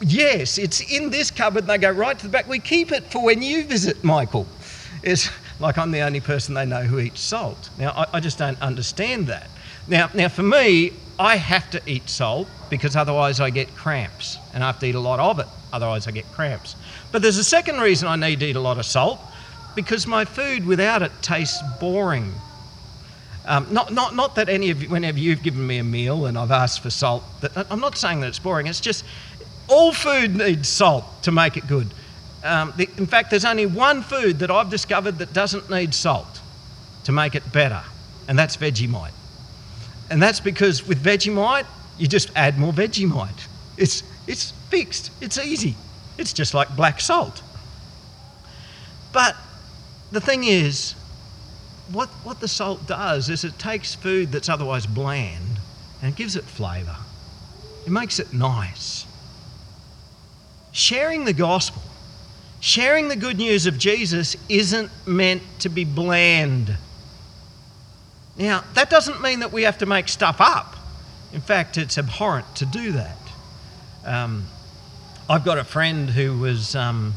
yes, 0.00 0.58
it's 0.58 0.80
in 0.92 1.10
this 1.10 1.30
cupboard. 1.30 1.64
And 1.64 1.70
they 1.70 1.78
go 1.78 1.90
right 1.90 2.18
to 2.18 2.26
the 2.26 2.30
back. 2.30 2.48
We 2.48 2.58
keep 2.58 2.92
it 2.92 3.04
for 3.04 3.22
when 3.22 3.42
you 3.42 3.64
visit, 3.64 4.02
Michael. 4.04 4.46
It's 5.02 5.30
like 5.60 5.78
I'm 5.78 5.90
the 5.90 6.00
only 6.00 6.20
person 6.20 6.54
they 6.54 6.66
know 6.66 6.82
who 6.82 6.98
eats 6.98 7.20
salt. 7.20 7.70
Now, 7.78 7.90
I, 7.90 8.06
I 8.14 8.20
just 8.20 8.38
don't 8.38 8.60
understand 8.62 9.26
that. 9.28 9.48
Now, 9.88 10.10
now, 10.14 10.28
for 10.28 10.42
me, 10.42 10.92
I 11.18 11.36
have 11.36 11.70
to 11.70 11.80
eat 11.86 12.08
salt 12.08 12.48
because 12.68 12.96
otherwise 12.96 13.40
I 13.40 13.50
get 13.50 13.74
cramps 13.74 14.38
and 14.52 14.62
I 14.62 14.66
have 14.66 14.78
to 14.80 14.86
eat 14.86 14.94
a 14.94 15.00
lot 15.00 15.20
of 15.20 15.38
it. 15.38 15.46
Otherwise, 15.72 16.06
I 16.06 16.10
get 16.10 16.30
cramps. 16.32 16.76
But 17.12 17.22
there's 17.22 17.38
a 17.38 17.44
second 17.44 17.80
reason 17.80 18.08
I 18.08 18.16
need 18.16 18.40
to 18.40 18.46
eat 18.46 18.56
a 18.56 18.60
lot 18.60 18.78
of 18.78 18.84
salt 18.84 19.20
because 19.74 20.06
my 20.06 20.24
food 20.24 20.66
without 20.66 21.02
it 21.02 21.12
tastes 21.22 21.62
boring. 21.78 22.32
Um, 23.46 23.68
not, 23.70 23.92
not, 23.92 24.16
not 24.16 24.34
that 24.34 24.48
any 24.48 24.70
of 24.70 24.82
you, 24.82 24.88
whenever 24.88 25.18
you've 25.18 25.42
given 25.42 25.64
me 25.64 25.78
a 25.78 25.84
meal 25.84 26.26
and 26.26 26.36
I've 26.36 26.50
asked 26.50 26.82
for 26.82 26.90
salt, 26.90 27.22
that, 27.42 27.70
I'm 27.70 27.80
not 27.80 27.96
saying 27.96 28.20
that 28.20 28.28
it's 28.28 28.40
boring. 28.40 28.66
It's 28.66 28.80
just 28.80 29.04
all 29.68 29.92
food 29.92 30.34
needs 30.34 30.68
salt 30.68 31.04
to 31.22 31.32
make 31.32 31.56
it 31.56 31.66
good. 31.68 31.86
Um, 32.42 32.72
the, 32.76 32.88
in 32.96 33.06
fact, 33.06 33.30
there's 33.30 33.44
only 33.44 33.66
one 33.66 34.02
food 34.02 34.40
that 34.40 34.50
I've 34.50 34.68
discovered 34.68 35.18
that 35.18 35.32
doesn't 35.32 35.70
need 35.70 35.94
salt 35.94 36.40
to 37.04 37.12
make 37.12 37.36
it 37.36 37.52
better, 37.52 37.82
and 38.28 38.36
that's 38.36 38.56
Vegemite. 38.56 39.12
And 40.10 40.20
that's 40.20 40.40
because 40.40 40.86
with 40.86 41.02
Vegemite, 41.02 41.66
you 41.98 42.08
just 42.08 42.30
add 42.36 42.58
more 42.58 42.72
Vegemite. 42.72 43.46
It's, 43.76 44.02
it's 44.26 44.50
fixed, 44.70 45.12
it's 45.20 45.38
easy. 45.38 45.76
It's 46.18 46.32
just 46.32 46.52
like 46.52 46.74
black 46.76 47.00
salt. 47.00 47.42
But 49.12 49.36
the 50.10 50.20
thing 50.20 50.44
is, 50.44 50.94
what, 51.92 52.08
what 52.24 52.40
the 52.40 52.48
salt 52.48 52.86
does 52.86 53.30
is 53.30 53.44
it 53.44 53.58
takes 53.58 53.94
food 53.94 54.32
that's 54.32 54.48
otherwise 54.48 54.86
bland 54.86 55.60
and 56.02 56.14
gives 56.16 56.36
it 56.36 56.44
flavour. 56.44 56.96
It 57.86 57.90
makes 57.90 58.18
it 58.18 58.32
nice. 58.32 59.06
Sharing 60.72 61.24
the 61.24 61.32
gospel, 61.32 61.82
sharing 62.60 63.08
the 63.08 63.16
good 63.16 63.38
news 63.38 63.66
of 63.66 63.78
Jesus 63.78 64.36
isn't 64.48 64.90
meant 65.06 65.42
to 65.60 65.68
be 65.68 65.84
bland. 65.84 66.76
Now, 68.36 68.64
that 68.74 68.90
doesn't 68.90 69.22
mean 69.22 69.40
that 69.40 69.52
we 69.52 69.62
have 69.62 69.78
to 69.78 69.86
make 69.86 70.08
stuff 70.08 70.36
up. 70.40 70.76
In 71.32 71.40
fact, 71.40 71.78
it's 71.78 71.96
abhorrent 71.96 72.56
to 72.56 72.66
do 72.66 72.92
that. 72.92 73.16
Um, 74.04 74.46
I've 75.28 75.44
got 75.44 75.58
a 75.58 75.64
friend 75.64 76.10
who 76.10 76.38
was, 76.38 76.76
um, 76.76 77.14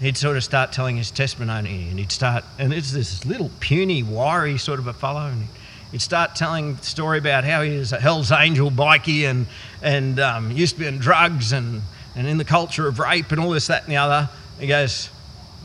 he'd 0.00 0.16
sort 0.16 0.36
of 0.36 0.44
start 0.44 0.72
telling 0.72 0.96
his 0.96 1.10
testimony 1.10 1.88
and 1.88 1.98
he'd 1.98 2.12
start, 2.12 2.44
and 2.58 2.72
it's 2.72 2.92
this 2.92 3.24
little 3.24 3.50
puny, 3.60 4.02
wiry 4.02 4.58
sort 4.58 4.78
of 4.78 4.86
a 4.86 4.92
fellow, 4.92 5.26
and 5.26 5.46
he'd 5.90 6.02
start 6.02 6.36
telling 6.36 6.76
the 6.76 6.82
story 6.82 7.18
about 7.18 7.44
how 7.44 7.62
he 7.62 7.76
was 7.76 7.92
a 7.92 8.00
Hell's 8.00 8.30
Angel 8.30 8.70
bikie 8.70 9.28
and, 9.28 9.46
and 9.82 10.20
um, 10.20 10.50
used 10.52 10.74
to 10.74 10.80
be 10.80 10.86
on 10.86 10.98
drugs 10.98 11.52
and, 11.52 11.82
and 12.14 12.26
in 12.26 12.38
the 12.38 12.44
culture 12.44 12.86
of 12.86 12.98
rape 12.98 13.32
and 13.32 13.40
all 13.40 13.50
this, 13.50 13.66
that, 13.66 13.82
and 13.82 13.92
the 13.92 13.96
other. 13.96 14.28
He 14.58 14.66
goes, 14.66 15.10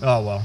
Oh, 0.02 0.22
well, 0.22 0.43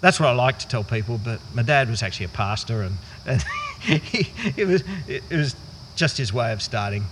that's 0.00 0.20
what 0.20 0.28
I 0.28 0.32
like 0.32 0.58
to 0.60 0.68
tell 0.68 0.84
people, 0.84 1.18
but 1.22 1.40
my 1.54 1.62
dad 1.62 1.88
was 1.88 2.02
actually 2.02 2.26
a 2.26 2.30
pastor 2.30 2.82
and, 2.82 2.96
and 3.26 3.42
he, 3.80 4.30
it, 4.56 4.66
was, 4.66 4.84
it 5.08 5.22
was 5.30 5.56
just 5.96 6.18
his 6.18 6.32
way 6.32 6.52
of 6.52 6.60
starting. 6.60 7.04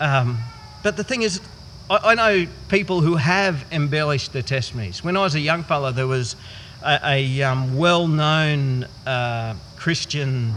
Um, 0.00 0.38
but 0.82 0.96
the 0.96 1.04
thing 1.04 1.22
is, 1.22 1.40
I, 1.90 2.12
I, 2.12 2.14
know 2.14 2.46
people 2.68 3.00
who 3.00 3.16
have 3.16 3.66
embellished 3.72 4.32
their 4.32 4.42
testimonies. 4.42 5.02
When 5.02 5.16
I 5.16 5.22
was 5.22 5.34
a 5.34 5.40
young 5.40 5.64
fella, 5.64 5.92
there 5.92 6.06
was 6.06 6.36
a, 6.84 7.00
a 7.04 7.42
um, 7.42 7.76
well 7.76 8.06
known 8.06 8.84
uh, 9.06 9.56
Christian 9.76 10.54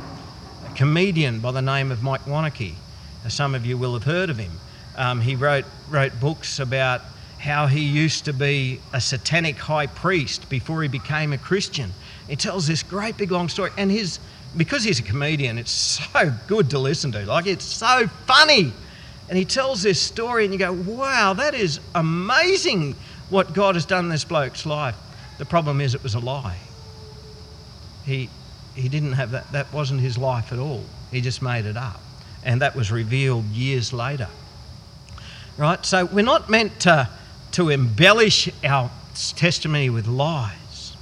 comedian 0.75 1.39
by 1.39 1.51
the 1.51 1.61
name 1.61 1.91
of 1.91 2.03
Mike 2.03 2.25
Warnke. 2.25 2.75
Some 3.29 3.55
of 3.55 3.65
you 3.65 3.79
will 3.79 3.93
have 3.93 4.03
heard 4.03 4.29
of 4.29 4.37
him. 4.37 4.51
Um, 4.95 5.21
he 5.21 5.35
wrote, 5.35 5.65
wrote 5.89 6.19
books 6.19 6.59
about 6.59 7.01
how 7.39 7.65
he 7.65 7.81
used 7.81 8.25
to 8.25 8.33
be 8.33 8.79
a 8.93 9.01
satanic 9.01 9.57
high 9.57 9.87
priest 9.87 10.47
before 10.49 10.83
he 10.83 10.87
became 10.87 11.33
a 11.33 11.37
Christian. 11.39 11.91
He 12.29 12.35
tells 12.35 12.67
this 12.67 12.83
great 12.83 13.17
big 13.17 13.31
long 13.31 13.49
story, 13.49 13.71
and 13.75 13.89
his 13.89 14.19
because 14.55 14.83
he's 14.83 14.99
a 14.99 15.03
comedian, 15.03 15.57
it's 15.57 15.71
so 16.13 16.31
good 16.47 16.69
to 16.69 16.77
listen 16.77 17.11
to. 17.13 17.25
Like 17.25 17.47
it's 17.47 17.65
so 17.65 18.05
funny. 18.27 18.71
And 19.29 19.37
he 19.37 19.45
tells 19.45 19.81
this 19.81 19.99
story, 19.99 20.43
and 20.43 20.53
you 20.53 20.59
go, 20.59 20.73
wow, 20.73 21.33
that 21.33 21.53
is 21.53 21.79
amazing 21.95 22.95
what 23.29 23.53
God 23.53 23.75
has 23.75 23.85
done 23.85 24.05
in 24.05 24.11
this 24.11 24.25
bloke's 24.25 24.65
life. 24.65 24.95
The 25.37 25.45
problem 25.45 25.81
is, 25.81 25.95
it 25.95 26.03
was 26.03 26.15
a 26.15 26.19
lie. 26.19 26.57
He, 28.05 28.29
he 28.75 28.89
didn't 28.89 29.13
have 29.13 29.31
that, 29.31 29.51
that 29.53 29.71
wasn't 29.73 30.01
his 30.01 30.17
life 30.17 30.51
at 30.51 30.59
all. 30.59 30.83
He 31.11 31.21
just 31.21 31.41
made 31.41 31.65
it 31.65 31.77
up. 31.77 31.99
And 32.43 32.61
that 32.61 32.75
was 32.75 32.91
revealed 32.91 33.45
years 33.45 33.93
later. 33.93 34.27
Right? 35.57 35.83
So 35.85 36.05
we're 36.05 36.25
not 36.25 36.49
meant 36.49 36.81
to, 36.81 37.09
to 37.53 37.69
embellish 37.69 38.49
our 38.63 38.91
testimony 39.35 39.89
with 39.89 40.07
lies, 40.07 40.95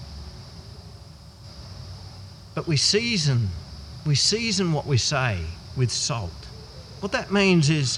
but 2.53 2.67
we 2.67 2.75
season, 2.77 3.47
we 4.05 4.15
season 4.15 4.73
what 4.73 4.85
we 4.85 4.97
say 4.97 5.39
with 5.77 5.89
salt. 5.89 6.29
What 6.99 7.13
that 7.13 7.31
means 7.31 7.69
is 7.69 7.97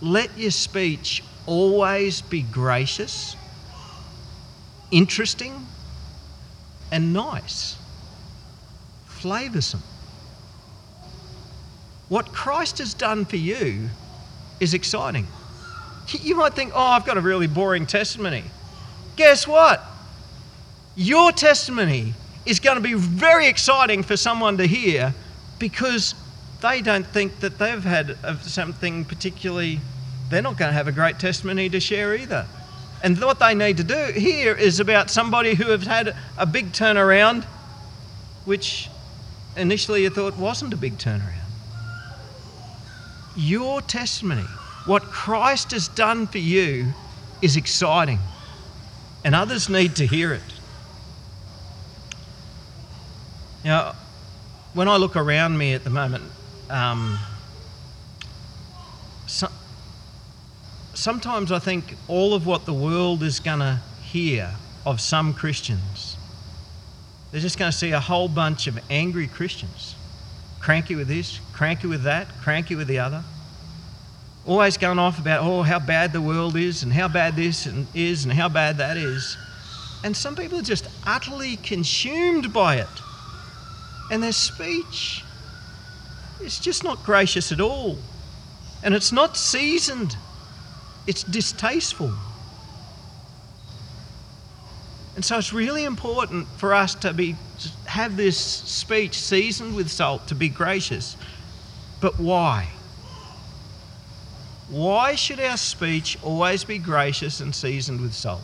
let 0.00 0.36
your 0.38 0.50
speech 0.50 1.22
always 1.46 2.20
be 2.22 2.42
gracious, 2.42 3.36
interesting, 4.90 5.66
and 6.92 7.12
nice, 7.12 7.76
flavoursome. 9.08 9.80
What 12.08 12.32
Christ 12.32 12.78
has 12.78 12.94
done 12.94 13.24
for 13.24 13.36
you 13.36 13.88
is 14.60 14.74
exciting. 14.74 15.26
You 16.22 16.36
might 16.36 16.54
think, 16.54 16.72
oh, 16.74 16.80
I've 16.80 17.04
got 17.04 17.18
a 17.18 17.20
really 17.20 17.46
boring 17.46 17.84
testimony. 17.84 18.42
Guess 19.16 19.46
what? 19.46 19.84
Your 20.96 21.32
testimony 21.32 22.14
is 22.46 22.60
going 22.60 22.76
to 22.76 22.82
be 22.82 22.94
very 22.94 23.46
exciting 23.46 24.02
for 24.02 24.16
someone 24.16 24.56
to 24.56 24.66
hear 24.66 25.12
because 25.58 26.14
they 26.60 26.82
don't 26.82 27.06
think 27.06 27.40
that 27.40 27.58
they've 27.58 27.84
had 27.84 28.16
uh, 28.24 28.36
something 28.38 29.04
particularly, 29.04 29.80
they're 30.30 30.42
not 30.42 30.56
going 30.56 30.70
to 30.70 30.74
have 30.74 30.88
a 30.88 30.92
great 30.92 31.18
testimony 31.18 31.68
to 31.68 31.80
share 31.80 32.14
either. 32.14 32.46
And 33.02 33.20
what 33.20 33.38
they 33.38 33.54
need 33.54 33.76
to 33.76 33.84
do 33.84 34.12
here 34.14 34.54
is 34.54 34.80
about 34.80 35.08
somebody 35.08 35.54
who 35.54 35.70
has 35.70 35.86
had 35.86 36.16
a 36.36 36.46
big 36.46 36.72
turnaround, 36.72 37.44
which 38.44 38.90
initially 39.56 40.02
you 40.02 40.10
thought 40.10 40.36
wasn't 40.36 40.74
a 40.74 40.76
big 40.76 40.98
turnaround. 40.98 41.34
Your 43.36 43.80
testimony, 43.80 44.46
what 44.84 45.04
Christ 45.04 45.70
has 45.70 45.86
done 45.86 46.26
for 46.26 46.38
you, 46.38 46.92
is 47.40 47.56
exciting, 47.56 48.18
and 49.24 49.32
others 49.32 49.68
need 49.68 49.94
to 49.96 50.06
hear 50.06 50.32
it. 50.32 50.42
Now, 53.64 53.94
when 54.74 54.88
I 54.88 54.96
look 54.96 55.14
around 55.14 55.56
me 55.56 55.72
at 55.72 55.84
the 55.84 55.90
moment, 55.90 56.24
um, 56.70 57.18
so, 59.26 59.48
sometimes 60.94 61.52
I 61.52 61.58
think 61.58 61.94
all 62.08 62.34
of 62.34 62.46
what 62.46 62.66
the 62.66 62.74
world 62.74 63.22
is 63.22 63.40
going 63.40 63.60
to 63.60 63.80
hear 64.02 64.54
of 64.84 65.00
some 65.00 65.34
Christians, 65.34 66.16
they're 67.30 67.40
just 67.40 67.58
going 67.58 67.70
to 67.70 67.76
see 67.76 67.92
a 67.92 68.00
whole 68.00 68.28
bunch 68.28 68.66
of 68.66 68.78
angry 68.90 69.26
Christians. 69.26 69.94
Cranky 70.60 70.96
with 70.96 71.08
this, 71.08 71.40
cranky 71.52 71.86
with 71.86 72.02
that, 72.02 72.26
cranky 72.40 72.74
with 72.74 72.88
the 72.88 72.98
other. 72.98 73.22
Always 74.46 74.76
going 74.78 74.98
off 74.98 75.18
about, 75.18 75.42
oh, 75.42 75.62
how 75.62 75.78
bad 75.78 76.12
the 76.12 76.22
world 76.22 76.56
is 76.56 76.82
and 76.82 76.92
how 76.92 77.06
bad 77.06 77.36
this 77.36 77.66
and 77.66 77.86
is 77.94 78.24
and 78.24 78.32
how 78.32 78.48
bad 78.48 78.78
that 78.78 78.96
is. 78.96 79.36
And 80.02 80.16
some 80.16 80.34
people 80.34 80.58
are 80.58 80.62
just 80.62 80.88
utterly 81.06 81.56
consumed 81.56 82.52
by 82.52 82.76
it. 82.76 82.86
And 84.10 84.22
their 84.22 84.32
speech 84.32 85.22
is 86.40 86.58
just 86.58 86.84
not 86.84 87.04
gracious 87.04 87.52
at 87.52 87.60
all. 87.60 87.98
And 88.82 88.94
it's 88.94 89.12
not 89.12 89.36
seasoned, 89.36 90.16
it's 91.06 91.22
distasteful. 91.24 92.12
And 95.16 95.24
so 95.24 95.36
it's 95.36 95.52
really 95.52 95.84
important 95.84 96.46
for 96.58 96.72
us 96.72 96.94
to 96.96 97.12
be 97.12 97.34
have 97.86 98.16
this 98.16 98.38
speech 98.38 99.18
seasoned 99.18 99.74
with 99.74 99.90
salt 99.90 100.28
to 100.28 100.34
be 100.36 100.48
gracious. 100.48 101.16
But 102.00 102.20
why? 102.20 102.68
Why 104.68 105.16
should 105.16 105.40
our 105.40 105.56
speech 105.56 106.18
always 106.22 106.62
be 106.62 106.78
gracious 106.78 107.40
and 107.40 107.54
seasoned 107.54 108.00
with 108.00 108.14
salt? 108.14 108.42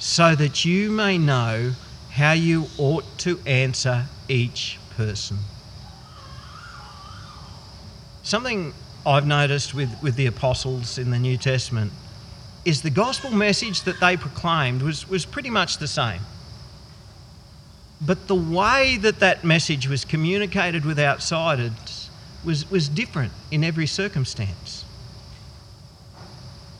So 0.00 0.34
that 0.34 0.64
you 0.64 0.90
may 0.90 1.16
know 1.18 1.74
how 2.10 2.32
you 2.32 2.66
ought 2.78 3.04
to 3.18 3.38
answer 3.46 4.06
each 4.28 4.78
person. 4.96 5.38
Something 8.26 8.74
I've 9.06 9.24
noticed 9.24 9.72
with, 9.72 10.02
with 10.02 10.16
the 10.16 10.26
apostles 10.26 10.98
in 10.98 11.12
the 11.12 11.18
New 11.20 11.36
Testament 11.36 11.92
is 12.64 12.82
the 12.82 12.90
gospel 12.90 13.30
message 13.30 13.82
that 13.82 14.00
they 14.00 14.16
proclaimed 14.16 14.82
was, 14.82 15.08
was 15.08 15.24
pretty 15.24 15.48
much 15.48 15.78
the 15.78 15.86
same. 15.86 16.22
But 18.00 18.26
the 18.26 18.34
way 18.34 18.96
that 19.00 19.20
that 19.20 19.44
message 19.44 19.86
was 19.86 20.04
communicated 20.04 20.84
with 20.84 20.98
outsiders 20.98 22.10
was, 22.44 22.68
was 22.68 22.88
different 22.88 23.32
in 23.52 23.62
every 23.62 23.86
circumstance. 23.86 24.84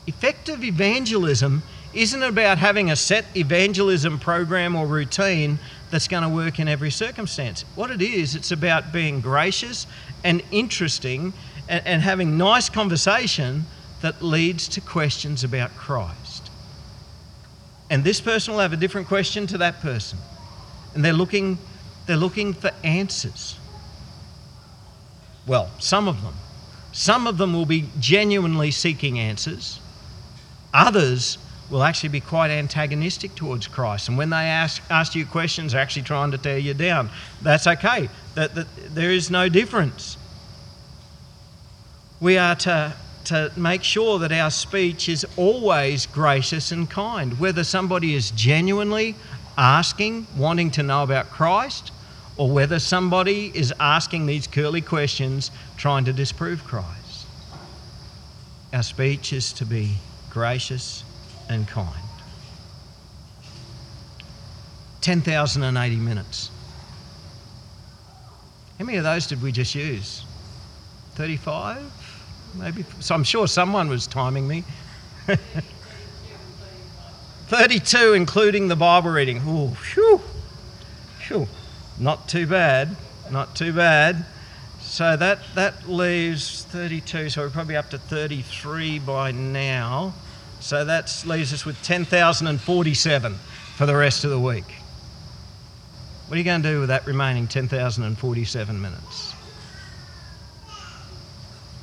Effective 0.06 0.62
evangelism 0.62 1.62
isn't 1.92 2.22
about 2.22 2.58
having 2.58 2.90
a 2.90 2.96
set 2.96 3.24
evangelism 3.36 4.18
program 4.18 4.76
or 4.76 4.86
routine 4.86 5.58
that's 5.90 6.08
going 6.08 6.22
to 6.22 6.28
work 6.28 6.58
in 6.58 6.68
every 6.68 6.90
circumstance. 6.90 7.64
What 7.74 7.90
it 7.90 8.02
is, 8.02 8.34
it's 8.34 8.52
about 8.52 8.92
being 8.92 9.20
gracious 9.20 9.86
and 10.22 10.42
interesting 10.50 11.32
and, 11.68 11.84
and 11.86 12.02
having 12.02 12.36
nice 12.36 12.68
conversation 12.68 13.64
that 14.02 14.22
leads 14.22 14.68
to 14.68 14.80
questions 14.80 15.42
about 15.42 15.74
Christ. 15.76 16.50
And 17.88 18.04
this 18.04 18.20
person 18.20 18.54
will 18.54 18.60
have 18.60 18.72
a 18.72 18.76
different 18.76 19.08
question 19.08 19.46
to 19.48 19.58
that 19.58 19.80
person. 19.80 20.18
And 20.94 21.04
they're 21.04 21.12
looking, 21.12 21.58
they're 22.06 22.16
looking 22.16 22.52
for 22.52 22.70
answers. 22.84 23.56
Well, 25.46 25.70
some 25.78 26.08
of 26.08 26.22
them. 26.22 26.34
Some 26.92 27.26
of 27.26 27.38
them 27.38 27.52
will 27.52 27.66
be 27.66 27.88
genuinely 28.00 28.70
seeking 28.70 29.18
answers. 29.18 29.80
Others 30.74 31.38
will 31.70 31.82
actually 31.82 32.10
be 32.10 32.20
quite 32.20 32.50
antagonistic 32.50 33.34
towards 33.34 33.66
Christ. 33.66 34.08
And 34.08 34.16
when 34.16 34.30
they 34.30 34.36
ask, 34.36 34.82
ask 34.90 35.14
you 35.14 35.26
questions, 35.26 35.72
they're 35.72 35.80
actually 35.80 36.02
trying 36.02 36.30
to 36.30 36.38
tear 36.38 36.58
you 36.58 36.74
down. 36.74 37.10
That's 37.42 37.66
okay. 37.66 38.08
That, 38.34 38.54
that, 38.54 38.66
there 38.94 39.10
is 39.10 39.30
no 39.30 39.48
difference. 39.48 40.16
We 42.20 42.38
are 42.38 42.54
to 42.56 42.94
to 43.26 43.50
make 43.56 43.82
sure 43.82 44.20
that 44.20 44.30
our 44.30 44.50
speech 44.50 45.08
is 45.08 45.26
always 45.36 46.06
gracious 46.06 46.70
and 46.70 46.88
kind, 46.88 47.38
whether 47.40 47.64
somebody 47.64 48.14
is 48.14 48.30
genuinely 48.30 49.16
asking, 49.58 50.26
wanting 50.36 50.70
to 50.70 50.82
know 50.82 51.02
about 51.02 51.30
Christ, 51.30 51.90
or 52.36 52.50
whether 52.50 52.78
somebody 52.78 53.50
is 53.52 53.72
asking 53.80 54.26
these 54.26 54.46
curly 54.46 54.80
questions 54.80 55.50
trying 55.76 56.04
to 56.04 56.12
disprove 56.12 56.62
Christ. 56.64 57.26
Our 58.72 58.84
speech 58.84 59.32
is 59.32 59.52
to 59.54 59.64
be 59.64 59.94
gracious 60.36 61.02
and 61.48 61.66
kind. 61.66 61.88
10,080 65.00 65.96
minutes. 65.96 66.50
How 68.78 68.84
many 68.84 68.98
of 68.98 69.04
those 69.04 69.26
did 69.26 69.40
we 69.40 69.50
just 69.50 69.74
use? 69.74 70.26
35? 71.14 71.80
maybe. 72.58 72.84
So 73.00 73.14
I'm 73.14 73.24
sure 73.24 73.48
someone 73.48 73.88
was 73.88 74.06
timing 74.06 74.46
me. 74.46 74.64
32, 77.46 78.12
including 78.12 78.68
the 78.68 78.76
Bible 78.76 79.08
reading. 79.08 79.40
Oh, 79.46 79.70
phew, 79.70 80.20
phew. 81.18 81.48
Not 81.98 82.28
too 82.28 82.46
bad. 82.46 82.94
Not 83.30 83.56
too 83.56 83.72
bad. 83.72 84.26
So 84.82 85.16
that, 85.16 85.38
that 85.54 85.88
leaves 85.88 86.64
32, 86.64 87.30
so 87.30 87.40
we're 87.40 87.48
probably 87.48 87.76
up 87.76 87.88
to 87.88 87.98
33 87.98 88.98
by 88.98 89.30
now. 89.30 90.12
So 90.66 90.84
that 90.84 91.24
leaves 91.26 91.52
us 91.52 91.64
with 91.64 91.80
10,047 91.82 93.34
for 93.76 93.86
the 93.86 93.94
rest 93.94 94.24
of 94.24 94.30
the 94.30 94.40
week. 94.40 94.64
What 96.26 96.34
are 96.34 96.38
you 96.38 96.44
going 96.44 96.62
to 96.62 96.68
do 96.68 96.80
with 96.80 96.88
that 96.88 97.06
remaining 97.06 97.46
10,047 97.46 98.80
minutes? 98.80 99.36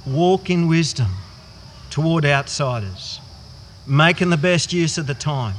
walk 0.05 0.49
in 0.49 0.67
wisdom 0.67 1.09
toward 1.89 2.25
outsiders, 2.25 3.19
making 3.87 4.29
the 4.29 4.37
best 4.37 4.73
use 4.73 4.97
of 4.97 5.07
the 5.07 5.13
time. 5.13 5.55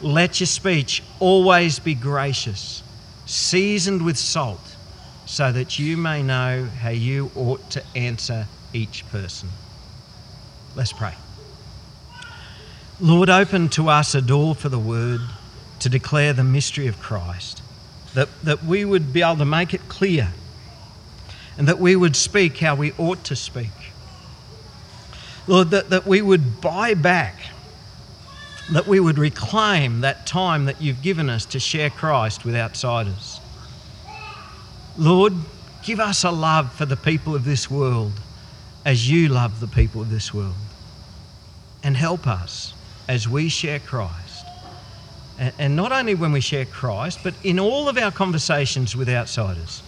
Let 0.00 0.40
your 0.40 0.46
speech 0.46 1.02
always 1.20 1.78
be 1.78 1.94
gracious, 1.94 2.82
seasoned 3.26 4.04
with 4.04 4.18
salt, 4.18 4.76
so 5.26 5.52
that 5.52 5.78
you 5.78 5.96
may 5.96 6.22
know 6.22 6.64
how 6.80 6.90
you 6.90 7.30
ought 7.36 7.70
to 7.70 7.82
answer 7.94 8.46
each 8.72 9.08
person. 9.10 9.48
Let's 10.74 10.92
pray. 10.92 11.14
Lord, 13.02 13.28
open 13.28 13.68
to 13.70 13.88
us 13.88 14.14
a 14.14 14.22
door 14.22 14.54
for 14.54 14.68
the 14.68 14.78
word 14.78 15.20
to 15.80 15.88
declare 15.88 16.32
the 16.32 16.44
mystery 16.44 16.86
of 16.86 17.00
Christ, 17.00 17.60
that, 18.14 18.28
that 18.44 18.62
we 18.62 18.84
would 18.84 19.12
be 19.12 19.22
able 19.22 19.38
to 19.38 19.44
make 19.44 19.74
it 19.74 19.80
clear 19.88 20.32
and 21.58 21.66
that 21.66 21.80
we 21.80 21.96
would 21.96 22.14
speak 22.14 22.58
how 22.58 22.76
we 22.76 22.92
ought 22.98 23.24
to 23.24 23.34
speak. 23.34 23.72
Lord, 25.48 25.70
that, 25.70 25.90
that 25.90 26.06
we 26.06 26.22
would 26.22 26.60
buy 26.60 26.94
back, 26.94 27.40
that 28.70 28.86
we 28.86 29.00
would 29.00 29.18
reclaim 29.18 30.02
that 30.02 30.24
time 30.24 30.66
that 30.66 30.80
you've 30.80 31.02
given 31.02 31.28
us 31.28 31.44
to 31.46 31.58
share 31.58 31.90
Christ 31.90 32.44
with 32.44 32.54
outsiders. 32.54 33.40
Lord, 34.96 35.32
give 35.82 35.98
us 35.98 36.22
a 36.22 36.30
love 36.30 36.72
for 36.72 36.86
the 36.86 36.96
people 36.96 37.34
of 37.34 37.44
this 37.44 37.68
world 37.68 38.12
as 38.84 39.10
you 39.10 39.26
love 39.26 39.58
the 39.58 39.66
people 39.66 40.00
of 40.00 40.08
this 40.08 40.32
world. 40.32 40.54
And 41.82 41.96
help 41.96 42.28
us 42.28 42.74
as 43.08 43.28
we 43.28 43.48
share 43.48 43.80
Christ. 43.80 44.44
And 45.38 45.74
not 45.74 45.92
only 45.92 46.14
when 46.14 46.32
we 46.32 46.40
share 46.40 46.64
Christ, 46.64 47.20
but 47.24 47.34
in 47.42 47.58
all 47.58 47.88
of 47.88 47.98
our 47.98 48.12
conversations 48.12 48.94
with 48.94 49.08
outsiders 49.08 49.82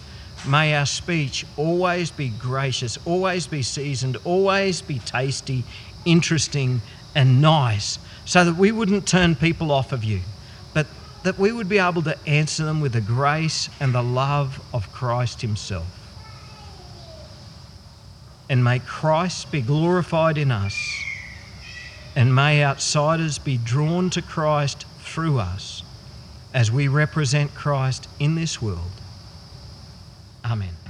May 0.47 0.75
our 0.75 0.85
speech 0.85 1.43
always 1.57 2.11
be 2.11 2.29
gracious, 2.29 2.99
always 3.05 3.47
be 3.47 3.63
seasoned, 3.63 4.17
always 4.25 4.81
be 4.81 4.99
tasty, 4.99 5.63
interesting, 6.05 6.81
and 7.15 7.41
nice, 7.41 7.97
so 8.25 8.45
that 8.45 8.55
we 8.55 8.71
wouldn't 8.71 9.07
turn 9.07 9.35
people 9.35 9.71
off 9.71 9.91
of 9.91 10.03
you, 10.03 10.21
but 10.73 10.85
that 11.23 11.39
we 11.39 11.51
would 11.51 11.67
be 11.67 11.79
able 11.79 12.03
to 12.03 12.15
answer 12.27 12.63
them 12.63 12.79
with 12.79 12.93
the 12.93 13.01
grace 13.01 13.69
and 13.79 13.95
the 13.95 14.03
love 14.03 14.61
of 14.71 14.91
Christ 14.93 15.41
Himself. 15.41 15.87
And 18.47 18.63
may 18.63 18.77
Christ 18.77 19.51
be 19.51 19.61
glorified 19.61 20.37
in 20.37 20.51
us, 20.51 20.77
and 22.15 22.33
may 22.33 22.63
outsiders 22.63 23.37
be 23.37 23.57
drawn 23.57 24.09
to 24.11 24.21
Christ 24.21 24.85
through 24.99 25.39
us 25.39 25.83
as 26.53 26.71
we 26.71 26.87
represent 26.87 27.53
Christ 27.53 28.07
in 28.19 28.35
this 28.35 28.61
world. 28.61 28.79
Amen. 30.45 30.84